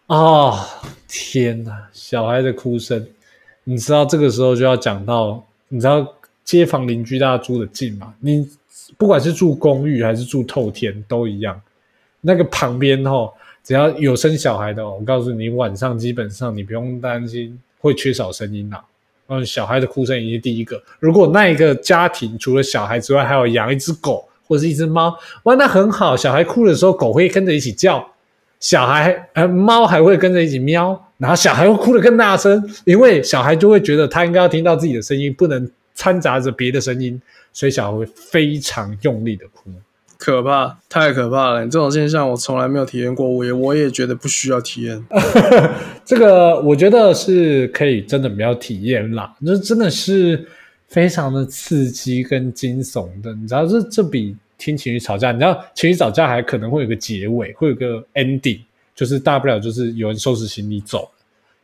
[0.07, 0.67] 哦，
[1.07, 1.89] 天哪！
[1.93, 3.07] 小孩的哭声，
[3.65, 6.05] 你知道这个时候就要讲到，你知道
[6.45, 8.13] 街坊邻居大家住的近嘛？
[8.19, 8.49] 你
[8.99, 11.61] 不管是住公寓还是住透天都一样，
[12.21, 13.33] 那个旁边哦，
[13.63, 18.85] 只要有生小孩的、哦，我告诉你，晚上基本上你不用担心会缺少声音啦、
[19.29, 20.83] 嗯，小孩的哭声已经是第一个。
[20.99, 26.15] 如果那一个家庭除了小孩之外，还有养一只狗或者是一只猫，哇，那很好。
[26.15, 28.07] 小孩哭的时候，狗会跟着一起叫，
[28.61, 37.19] 小孩呃猫还会跟着一起喵，然后小孩会哭得更大声，因为小孩就会觉得他应该要听到自己的声音，不能掺杂着别的声音，
[37.55, 39.71] 所以小孩会非常用力的哭。
[40.19, 41.65] 可怕，太可怕了！
[41.65, 45.05] 这种现象我从来没有体验过，我也我也觉得不需要体验。
[46.07, 50.47] 这个我觉得是可以真的不要体验啦，这真的是
[50.87, 53.35] 非常的刺激跟惊悚的。
[53.35, 58.61] 你知道，这这比听情侣吵架，你知道情侣吵架还可能会有个结尾，会有个 ending，
[58.95, 61.11] 就是大不了就是有人收拾行李走，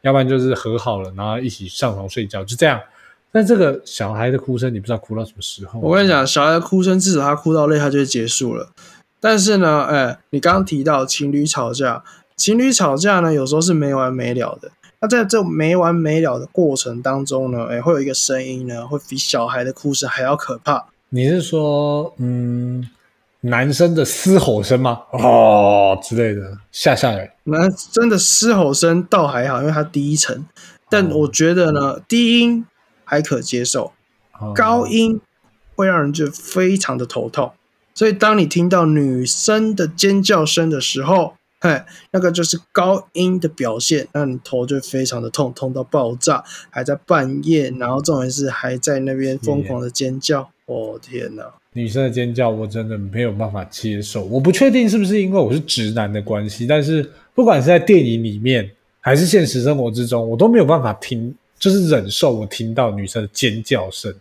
[0.01, 2.81] 要不然就是和好了，然后一起上床睡觉，就这样。
[3.31, 5.79] 但这个小孩的哭声，你不知道哭到什么时候。
[5.79, 8.71] 我跟你讲，小孩的哭声至少他哭到累，他就结束了。
[9.21, 12.03] 但是呢，哎，你刚刚提到情侣吵架，
[12.35, 14.73] 情侣吵架呢，有时候是没完没了的。
[15.01, 20.87] 那在这没完没了的过程当中呢，哎，会有一个声音呢，会比小孩的哭声还要可怕。
[21.11, 22.89] 你是说，嗯，
[23.41, 25.03] 男生的嘶吼声吗？
[25.13, 27.31] 哦之类的，吓吓人。
[27.45, 30.45] 男生的嘶吼声倒还好，因为它低沉。
[30.91, 32.65] 但我觉得呢，低音。
[33.11, 33.95] 还可接受，
[34.55, 35.19] 高音
[35.75, 37.53] 会让人觉得非常的头痛。
[37.95, 50.51] 所以，当你听到女生的尖叫声的时候，嘿，那个就是高音的表现，那你头就非常的痛，痛到爆炸，还在半夜，然后重点是还在那边疯狂的尖叫。
[50.69, 51.45] 哦天哪！
[51.73, 54.25] 女生的尖叫我真的没有办法接受。
[54.25, 61.35] 我不确定是不是因为我是直男的关系，但是不管是在电影里面还是现实生活之中，我都没有办法听。
[61.59, 64.15] 就是忍受我听到女生的尖叫声，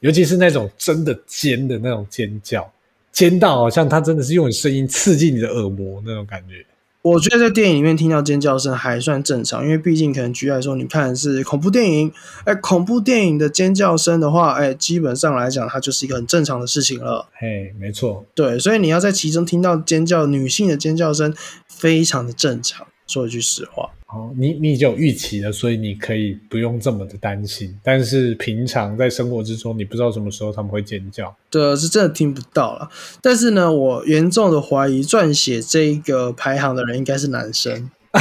[0.00, 2.68] 尤其是那种真的尖的那种尖叫，
[3.12, 6.66] 尖到好像她真的是用声音刺激你的耳膜那种感觉。
[7.02, 12.12] 我觉得在电影里面听到尖叫声还算正常，因为毕竟可能举例来说，你看的是恐怖电影，
[12.44, 17.28] 哎，恐怖电影的尖叫声的话，哎，基本上来讲，它就是一个很正常的事情了。
[17.32, 21.34] 嘿，没错，对，所以你要在其中听到尖叫，女性的尖叫声，
[21.66, 22.86] 非常的正常。
[23.06, 23.90] 说一句实话。
[24.08, 27.74] 哦，你你已经有预期了，所以你可以不用这么的担心。
[27.82, 31.34] 但是平常在生活之中，你不知道什么时候他们会尖叫。
[31.50, 32.90] 对，是真的听不到了。
[33.22, 37.90] 但是呢，我严重的怀疑撰写这个排行的人应该是男生。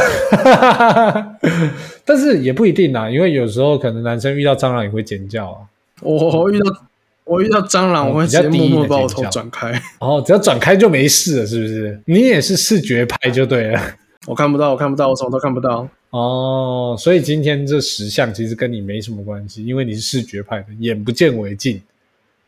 [2.05, 5.57] 但是也不一定啊，因为有时候可能男生遇到蟑螂也会尖叫啊。
[6.01, 6.65] 我遇到
[7.25, 9.69] 我遇到蟑螂，我会直接默默把我头转开。
[9.99, 12.01] 哦，只要转开就没事了，是不是？
[12.05, 13.81] 你也是视觉派就对了。
[14.27, 15.87] 我看不到，我看不到，我什么都看不到。
[16.11, 21.81] 哦，所以今天这十项其实跟你没什么关系，因为你是视觉派的，眼不见为净，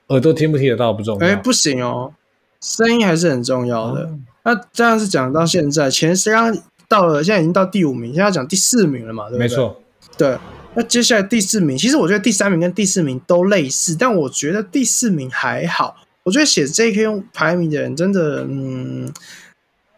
[0.07, 1.25] 耳朵听不听得到不重要。
[1.25, 2.13] 哎，不行哦，
[2.61, 4.11] 声音还是很重要的。
[4.43, 6.55] 那这样是讲到现在，前刚
[6.87, 9.29] 到了，现在已经到第五名，现在要讲第四名了嘛？
[9.29, 9.39] 对不对？
[9.39, 9.81] 没错。
[10.15, 10.37] 对，
[10.75, 15.95] 那接下来第四名，其实我觉得第三名跟第四名都类似，但我觉得第四名还好。
[16.23, 17.23] 我觉得写 J.K.
[17.33, 19.11] 排名的人真的，嗯。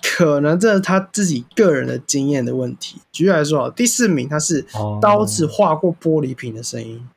[0.08, 2.98] 可能这是他自己个人的经验的问题。
[3.12, 4.66] 举例来说，第四名他是
[5.02, 7.08] 刀子划过玻璃瓶的声音。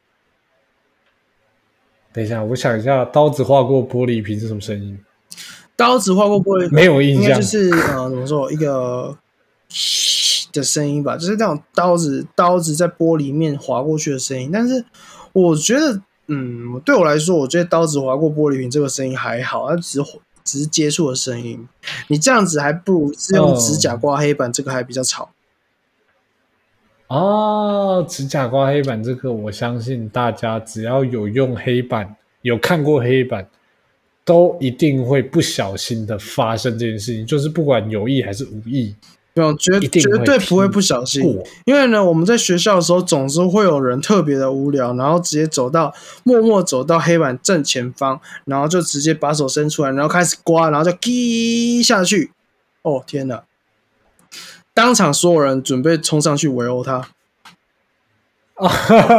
[2.12, 4.98] 等一下，我想一下，刀子划过玻璃瓶是什么声音？
[5.76, 9.16] 刀子划过玻璃，没有印象，就是呃，怎么说一个
[10.52, 14.50] 的声音吧，就是那种刀子刀子在玻璃面划过去的声音。
[14.52, 14.84] 但是
[15.32, 20.20] 我觉得，嗯，对我来说，我觉得刀子划过玻璃瓶这个声音还好，它只是。
[20.48, 21.68] 只是接触的声音，
[22.08, 25.30] 你这样子还不如是用指甲刮黑板，这个还比较吵。
[27.08, 33.48] 哦，指甲刮黑板这个，我相信大家只要有用黑板、有看过黑板，
[34.24, 38.94] 都一定会不小心的发生这件事情，就是不管有意还是无意。
[39.56, 41.22] 绝绝对不会不小心，
[41.64, 52.32] 因为呢，我们在学校的时候，总是会有人特别的无聊，然后直接走到默默走到黑板正前方，然后就直接把手伸出来，然后开始刮，然后就滴下去。
[52.82, 53.42] 哦天哪！
[54.72, 57.08] 当场所有人准备冲上去围殴他。
[58.54, 58.68] 啊，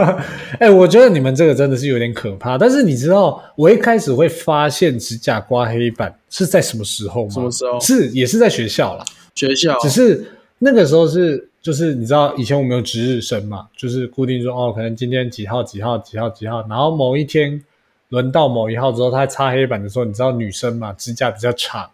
[0.59, 2.57] 哎，我觉得你们这个真的是有点可怕。
[2.57, 7.32] 但是你知道，我一开始会发现指甲刮黑板是在什么时候吗？
[7.32, 7.80] 什么时候？
[7.80, 9.05] 是也是在学校啦。
[9.47, 10.25] 学校只是
[10.57, 17.61] 那个时候是就是你知道以前我们有值日生嘛，就是固定说哦，可能今天几号几号几号几号，然后某一天
[18.09, 21.89] 轮到某一号之后，他擦黑板的时候，你知道女生嘛，指甲比较长，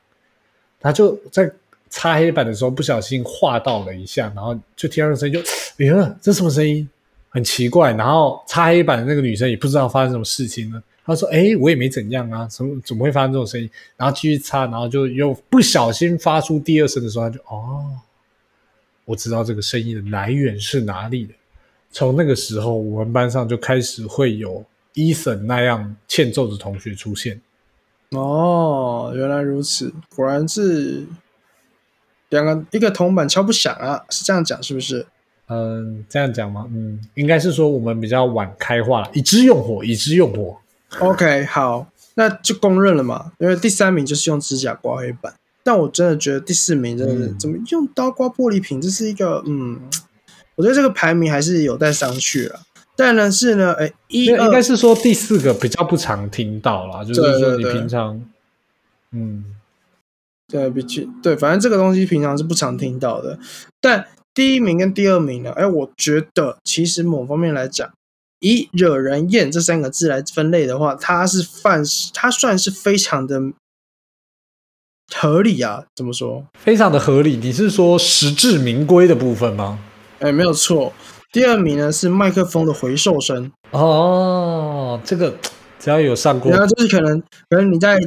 [0.80, 1.52] 他就在
[1.90, 5.40] 擦黑板的时候不小心划到了一下，然后就听到声音，就
[5.78, 6.88] 哎呀，这什么声音？
[7.30, 7.92] 很奇怪。
[7.94, 10.82] 然后擦黑板的那个女生也不知道发生什么事情了。
[11.06, 17.86] 他说：“哎，我也没怎样啊，怎么怎么会发生这种声音？”然后继续擦，然后就又不小心发出第二声的时候，他就哦，
[19.06, 21.32] 我知道这个声音的来源是哪里了。
[21.92, 27.40] 从那个时候，我们班上就开始会有伊森那样欠揍的同学出现。
[28.10, 31.06] 哦，原来如此，果然是
[32.30, 35.06] 两个一个铜板敲不响啊，是这样讲是不是？
[35.48, 36.68] 嗯，这样讲吗？
[36.74, 40.58] 嗯，应该是说我们比较晚开化了，已知用火，已知用火。
[41.00, 43.32] OK，好，那就公认了嘛。
[43.40, 45.34] 因为第三名就是用指甲刮黑板，
[45.64, 49.80] 但我真的觉得第四名真的是、嗯怎么用刀刮玻璃瓶，这是一个嗯，
[50.56, 52.62] 我觉得这个排名还是有待商榷了。
[52.98, 58.22] 但呢是呢，哎，一应该是说第四个比较不常听到啦，就是说你对对对平常，
[59.12, 59.44] 嗯，
[60.48, 63.38] 对比起对，反正这个东西平常是不常听到的。
[63.82, 67.92] 但第一名跟第二名呢，哎，我觉得其实某方面来讲，
[68.46, 71.84] 以惹人厌这三个字来分类的话，它是犯，
[72.14, 73.42] 它算是非常的
[75.14, 75.86] 合理啊。
[75.96, 76.46] 怎么说？
[76.60, 77.38] 非常的合理。
[77.38, 79.80] 你是说实至名归的部分吗？
[80.20, 80.94] 哎，没有错。
[81.32, 85.36] 第二名呢是麦克风的回授声，哦，这个
[85.80, 87.20] 只要有上过然后就是可能
[87.50, 88.00] 可能你在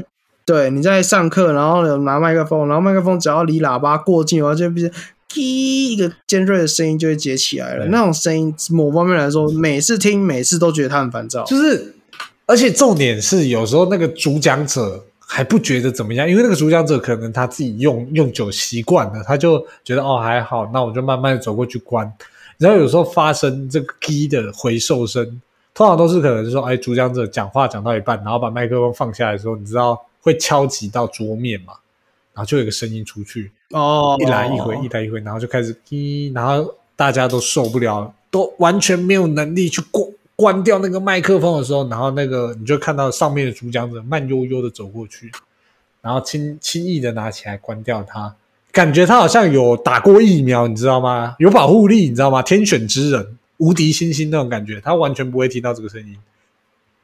[0.46, 5.04] 对你在上课，然后呢拿麦克风，然后麦克风只要离喇叭过近，然后就变成叽
[5.34, 7.86] 一个尖锐的声音就会接起来了。
[7.86, 11.44] 那种声音，某方面来说，每次听每次都觉得它很烦躁。
[11.44, 11.94] 就是，
[12.46, 22.10] 而且重点是有时候那个主讲者还不觉得怎么样，因为那个主讲者可能他自己用用久习惯了，他就觉得哦还好，那我就慢慢地走过去关。
[22.56, 25.40] 然后有时候发生这个 key 的回授声，
[25.74, 31.74] 通常都是可能是说，哎，主讲者讲话讲到一半，然后把麦克风放下来的时候，你知道会敲击到桌面嘛，
[32.38, 45.32] 然后就有一个声音出去，哦，一来一回，一来一回，然后就开始滴，然后大家都受不了，都完全没有能力去关关掉那个麦克风的时候，然后那个你就看到上面的主讲者慢悠悠的走过去，
[46.00, 48.32] 然后轻轻易的拿起来关掉它，
[48.70, 51.34] 感觉他好像有打过疫苗，你知道吗？
[51.40, 52.40] 有保护力，你知道吗？
[52.40, 56.16] 天选之人，无敌星星那种感觉，他完全不会听到这个声音，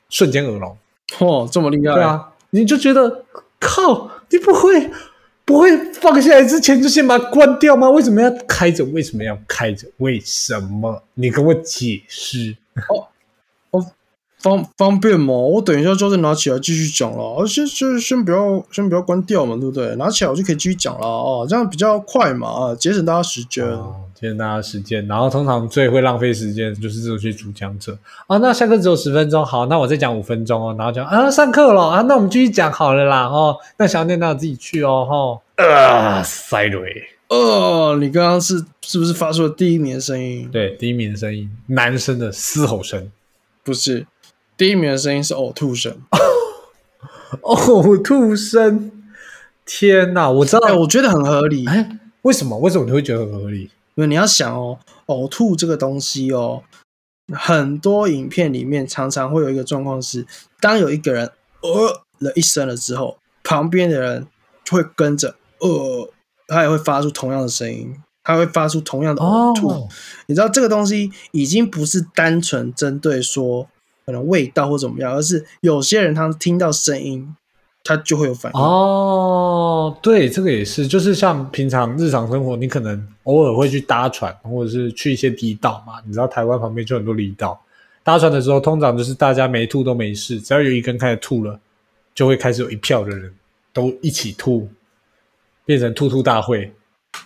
[0.08, 0.78] 瞬间耳聋。
[1.18, 3.24] 哦，这么厉害，对，啊，你就觉得
[3.58, 4.90] 靠，你不会
[5.44, 7.90] 不会放下来之前就先把它关掉吗？
[7.90, 8.84] 为什么要开着？
[8.86, 9.86] 为什么要开着？
[9.98, 11.02] 为什么？
[11.14, 12.56] 你跟我解释
[12.88, 13.08] 哦。
[14.40, 15.32] 方方便吗？
[15.32, 19.96] 我等一下就再拿起来继续讲了，而先先先不要先不要关掉嘛，对不对？
[19.96, 23.64] 拿起来我就可以继续讲了哦，这样比较快嘛，啊，节省大家时间。
[23.64, 27.96] 哦，节省大家时间，然后通常最会浪费时间的就是这些主讲者
[28.26, 28.38] 啊。
[28.38, 33.56] 那下课只有十分钟，好，那我再讲五分钟哦，然后讲啊，上课了啊，那我们继续讲好了啦哦。
[33.76, 43.10] 那想要念到自己去哦，哈、啊，塞雷，哦，你刚刚是是不是发出了第一名的声音？，对，第一名的声音，男生的嘶吼声。
[43.62, 44.06] 不是，
[44.56, 45.96] 第一名的声音是呕吐声。
[47.42, 48.92] 呕吐声！
[49.66, 52.56] 天哪，我知道，哎、我觉得很合理，哎，为什么？
[52.58, 53.70] 为什么你会觉得很合理？
[53.96, 56.62] 因为你要想哦，呕吐这个东西哦，
[57.32, 60.26] 很多影片里面常常会有一个状况是，
[60.60, 61.30] 当有一个人
[61.62, 64.26] 呃了一声了之后，旁边的人
[64.70, 66.10] 会跟着呃，
[66.48, 69.68] 他也会发出同样的声音，他会发出同样的呕吐。
[69.68, 69.88] 哦，
[70.26, 73.68] 你知道这个东西已经不是单纯针对说
[74.04, 77.34] 可能味道或怎么样，而是有些人他听到声音，
[77.84, 78.58] 他就会有反应。
[78.58, 86.00] 哦，对，这个也是，就是像平常日常生活，你可能偶尔会去搭船，或者是去一些离岛嘛。
[86.06, 87.62] 你知道台湾旁边就很多离岛，
[88.02, 91.60] 搭船的时候，通常就是大家没吐都没事，只要有一根开始吐了，
[92.14, 93.30] 就会开始有一票的人
[93.72, 94.66] 都一起吐，
[95.66, 96.72] 变成吐吐大会。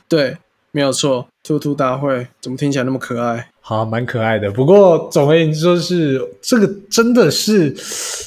[0.08, 0.36] 对，
[0.70, 3.50] 没有错，兔兔大会怎么听起来那么可爱？
[3.60, 4.50] 好，蛮可爱的。
[4.50, 7.74] 不过总而言之，就是这个真的是，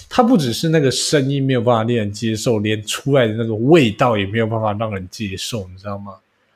[0.09, 6.13] 它不只是那个声音没有办法令人接受，连出来的那个味道也没有办法让人接受，你知道吗？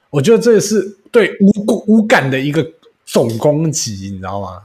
[0.09, 0.81] 我觉得这是
[1.11, 1.51] 对无
[1.87, 2.65] 无感的一个
[3.05, 4.61] 总攻击，你知道吗？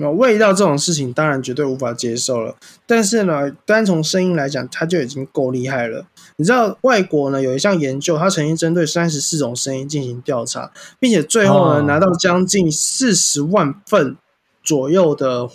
[0.00, 2.54] 那味道这种事情当然绝对无法接受了，
[2.86, 6.06] 但是呢，单从声音来讲，它就已经够厉害了。
[6.36, 10.70] 你知道，外国呢有一项研究，它曾经针对三十四种声音进行调查，
[11.00, 14.16] 并且最后呢、哦拿到将近四十万份
[14.62, 15.48] 左右的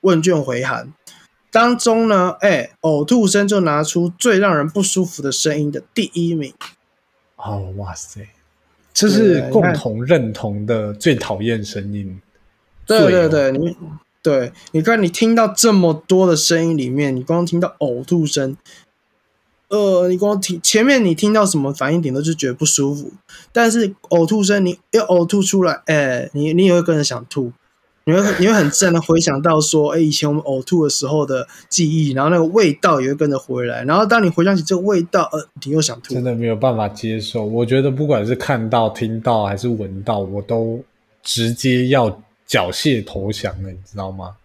[0.00, 0.92] 问卷回函，
[1.52, 6.52] 当中呢，哎，呕吐声就拿出最让人不舒服的声音的第一名。
[7.36, 8.26] 哦，哇塞，
[8.92, 12.20] 这是共同认同的最讨厌声音。
[12.86, 13.76] 对对对，你
[14.22, 18.56] 对，你看你听到这么多的声音里面，你光听到呕吐声，
[19.68, 23.12] 呃，你光听前面你听到什么反应点都就觉得不舒服，
[23.52, 27.52] 但是呕吐声你要呕吐出来，哎，你你也会跟着想吐，
[28.04, 37.44] 你会你会很自然的回想到说，哎，以前我们呕吐的时候的记忆，然后那个味道也会跟着回来，然后当你回想起这个味道，呃，你又想吐真，的没有办法接受。
[37.44, 40.82] 我觉得不管是看到、听到还是闻到，我都
[41.22, 44.36] 直接要缴械投降了，你知道吗？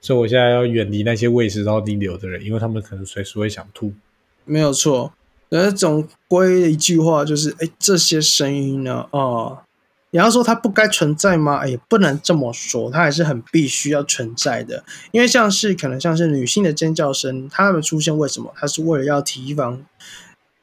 [0.00, 3.92] 所以我现在要远离那些胃食道逆流的人，因为他们可能随时会想吐。
[4.44, 5.12] 没有错。
[5.48, 9.58] 而总归一句话就是，哎，这些声音呢，哦，
[10.10, 11.66] 你要说它不该存在吗？
[11.66, 14.84] 也不能这么说，它还是很必须要存在的。
[15.12, 18.52] 因为像是可能像是女性的尖叫声，它们出现为什么？
[18.56, 19.84] 它是为了要提防、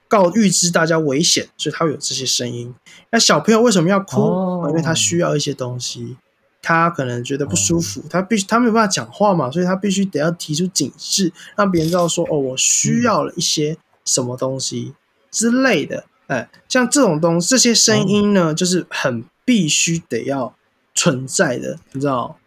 [0.09, 2.75] 告预知大家危险，所以他会有这些声音。
[3.11, 4.21] 那小朋友为什么要哭？
[4.21, 6.17] 哦因为他需要一些东西，
[6.64, 14.93] 他可能觉得不舒服，他必须他没有办法讲话嘛，所以他必须得要提出警示，让别人知道说哦，我需要了一些什么东西
[15.30, 16.05] 之类的。
[16.28, 20.55] 哎，像这种东这些声音呢，就是很必须得要
[20.95, 22.38] 存在的，你知道？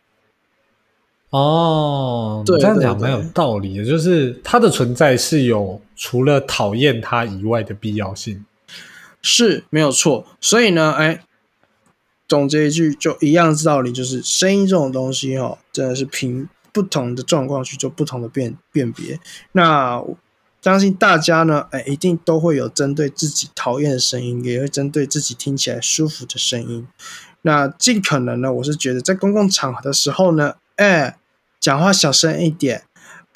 [1.28, 8.46] 哦，对你这样讲蛮有道理的，就是它的存在是有除了讨厌它以外的必要性。
[9.20, 10.24] 是没有错。
[10.40, 11.20] 所以呢，哎，
[12.28, 19.18] 总结一句就一样的道理，就是声音这种东西哈、哦，真的是凭不同的状况去做不同的辨辨别。
[19.52, 20.02] 那
[20.60, 26.88] 相信大家呢，哎，一定都会有针对自己讨厌的声音，也会针对自己听起来舒服的声音。
[27.42, 31.16] 那尽可能呢，我是觉得在公共场合的时候呢，哎，
[31.60, 32.82] 讲话小声一点。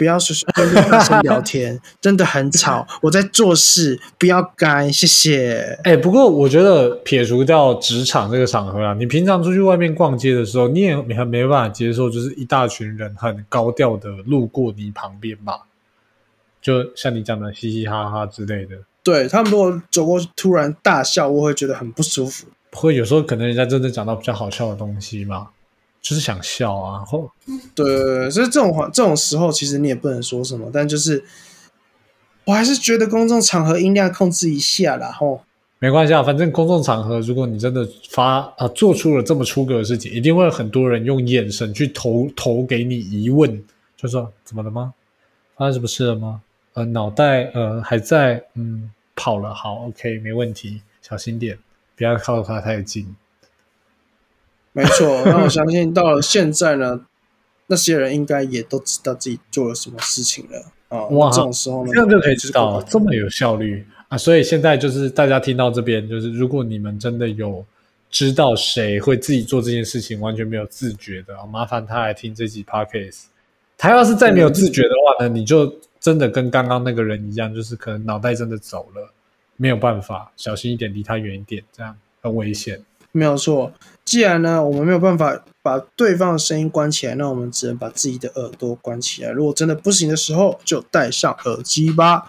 [0.00, 2.86] 不要随随便便大声聊天， 真的很吵。
[3.02, 5.78] 我在做事，不要干，谢谢。
[5.84, 15.66] 哎，不过我觉得撇除掉职场这个场合啊，你平常出去外面逛街的时候，你也很没办法接受，就是一大群人很高调的路过你旁边吧？
[16.62, 22.46] 就像你讲的嘻嘻哈哈之类的，对他们如果走过去突然大笑，我会觉得很不舒服。
[22.72, 25.48] 会有时候可能人家真的讲到比较好笑的东西嘛，
[26.02, 27.30] 就是想笑啊，或
[27.74, 31.22] 对所以这种话这种时候，其实你也不能说什么，但就是
[32.44, 35.42] 我还是觉得公众场合音量控制一下啦，吼。
[35.82, 43.62] 没关系啊，反正公众场合，如果你真的发啊、做出了这么出格的事情，一定会有很多人用眼神去投投给你疑问，
[43.96, 44.92] 就说怎么了吗？
[45.56, 46.42] 发生什么事了吗？
[46.74, 51.58] 呃，脑袋呃还在，嗯，跑了，好，OK，没问题，小心点，
[51.96, 53.16] 不要靠他太近。
[54.72, 57.00] 没错，那我相信到了现在呢，
[57.66, 61.04] 那些人应该也都知道自己做了什么事情了啊。
[61.06, 64.16] 哇那这种时候呢，这样就可以知道就是这么有效率啊！
[64.16, 67.64] 所以现在就是大家听到这边，就是如果你们真的有
[68.10, 73.24] 知道谁会自己做这件事情，完全没有自觉的，啊麻烦他来听这集 podcast。
[73.76, 79.12] 他要是再没有自觉的话呢，你就真的跟刚刚那个人一样，就是可能脑袋真的走了，
[79.56, 82.80] 没有办法，小心一点，离他远一点，这样很危险。
[83.12, 83.72] 没有错。
[84.10, 89.30] 既然呢，我们没有办法把对方的声音关起来，那我们只能把自己的耳朵关起来。
[89.30, 92.28] 如果真的不行的时候，就戴上耳机吧。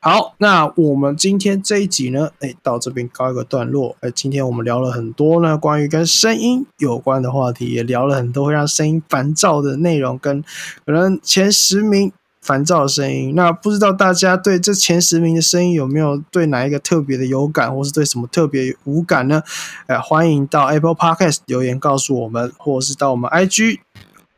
[0.00, 3.94] 好，那我们今天这一集呢，哎，到这边告一个段落。
[4.00, 10.42] 哎，今天我们聊了很多呢，关于跟声音有关的话题，也聊了很多会让声音烦躁的内容，跟
[10.84, 12.10] 可能前十名
[12.42, 13.34] 烦躁的声音。
[13.34, 19.42] 那不知道大家对这前十名的声音有没有对哪一个特别的有感，或是对什么特别无感呢？
[19.86, 23.78] 呃，欢迎到 Apple Podcast 留言告诉我们，或者是到我们 IG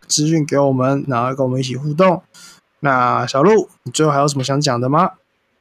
[0.07, 2.23] 资讯给我们，然后跟我们一起互动。
[2.81, 5.11] 那小鹿，你最后还有什么想讲的吗？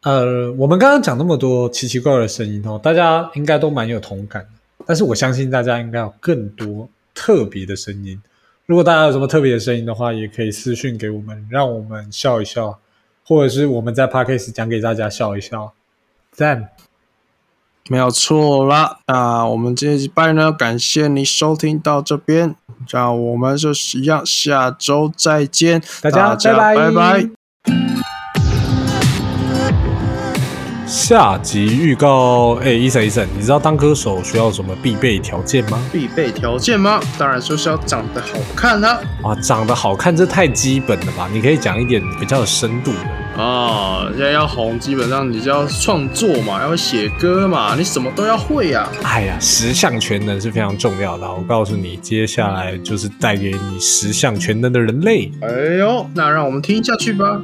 [0.04, 4.50] 呃，我们刚刚讲那么多奇奇怪怪的声音哦，大家应该都蛮有同感的。
[4.88, 8.20] 但是我相信大家应该有更多特别的声音。
[8.72, 12.80] 如果大家有什么特别的声音的话，也可以私讯给我们，让我们笑一笑，
[13.26, 15.74] 或者是我们在 podcast 讲给大家笑一笑。
[16.32, 16.70] 赞，
[17.90, 19.00] 没有错啦。
[19.08, 22.56] 那我们这一礼拜呢，感谢你收听到这边，
[22.94, 28.11] 那我们就是一样，下周再见，大家家拜拜拜拜。
[30.92, 35.82] 下集预告，哎，医生医生，你知道当歌手需要什么必备条件吗？
[35.90, 37.00] 必备条件吗？
[37.18, 39.00] 当然就是要长得好看啊！
[39.24, 41.30] 啊，长得好看这太基本了吧？
[41.32, 43.42] 你可以讲一点比较有深度的。
[43.42, 51.26] 啊，现在要红，基本上你就要创作嘛，要会写歌嘛，你什么都要会呀、哎呀，十项全能是非常重要的。
[51.34, 55.32] 我告诉你，接下来就是带给你十项全能的人类。
[55.42, 57.42] 哎呦，那让我们听下去吧。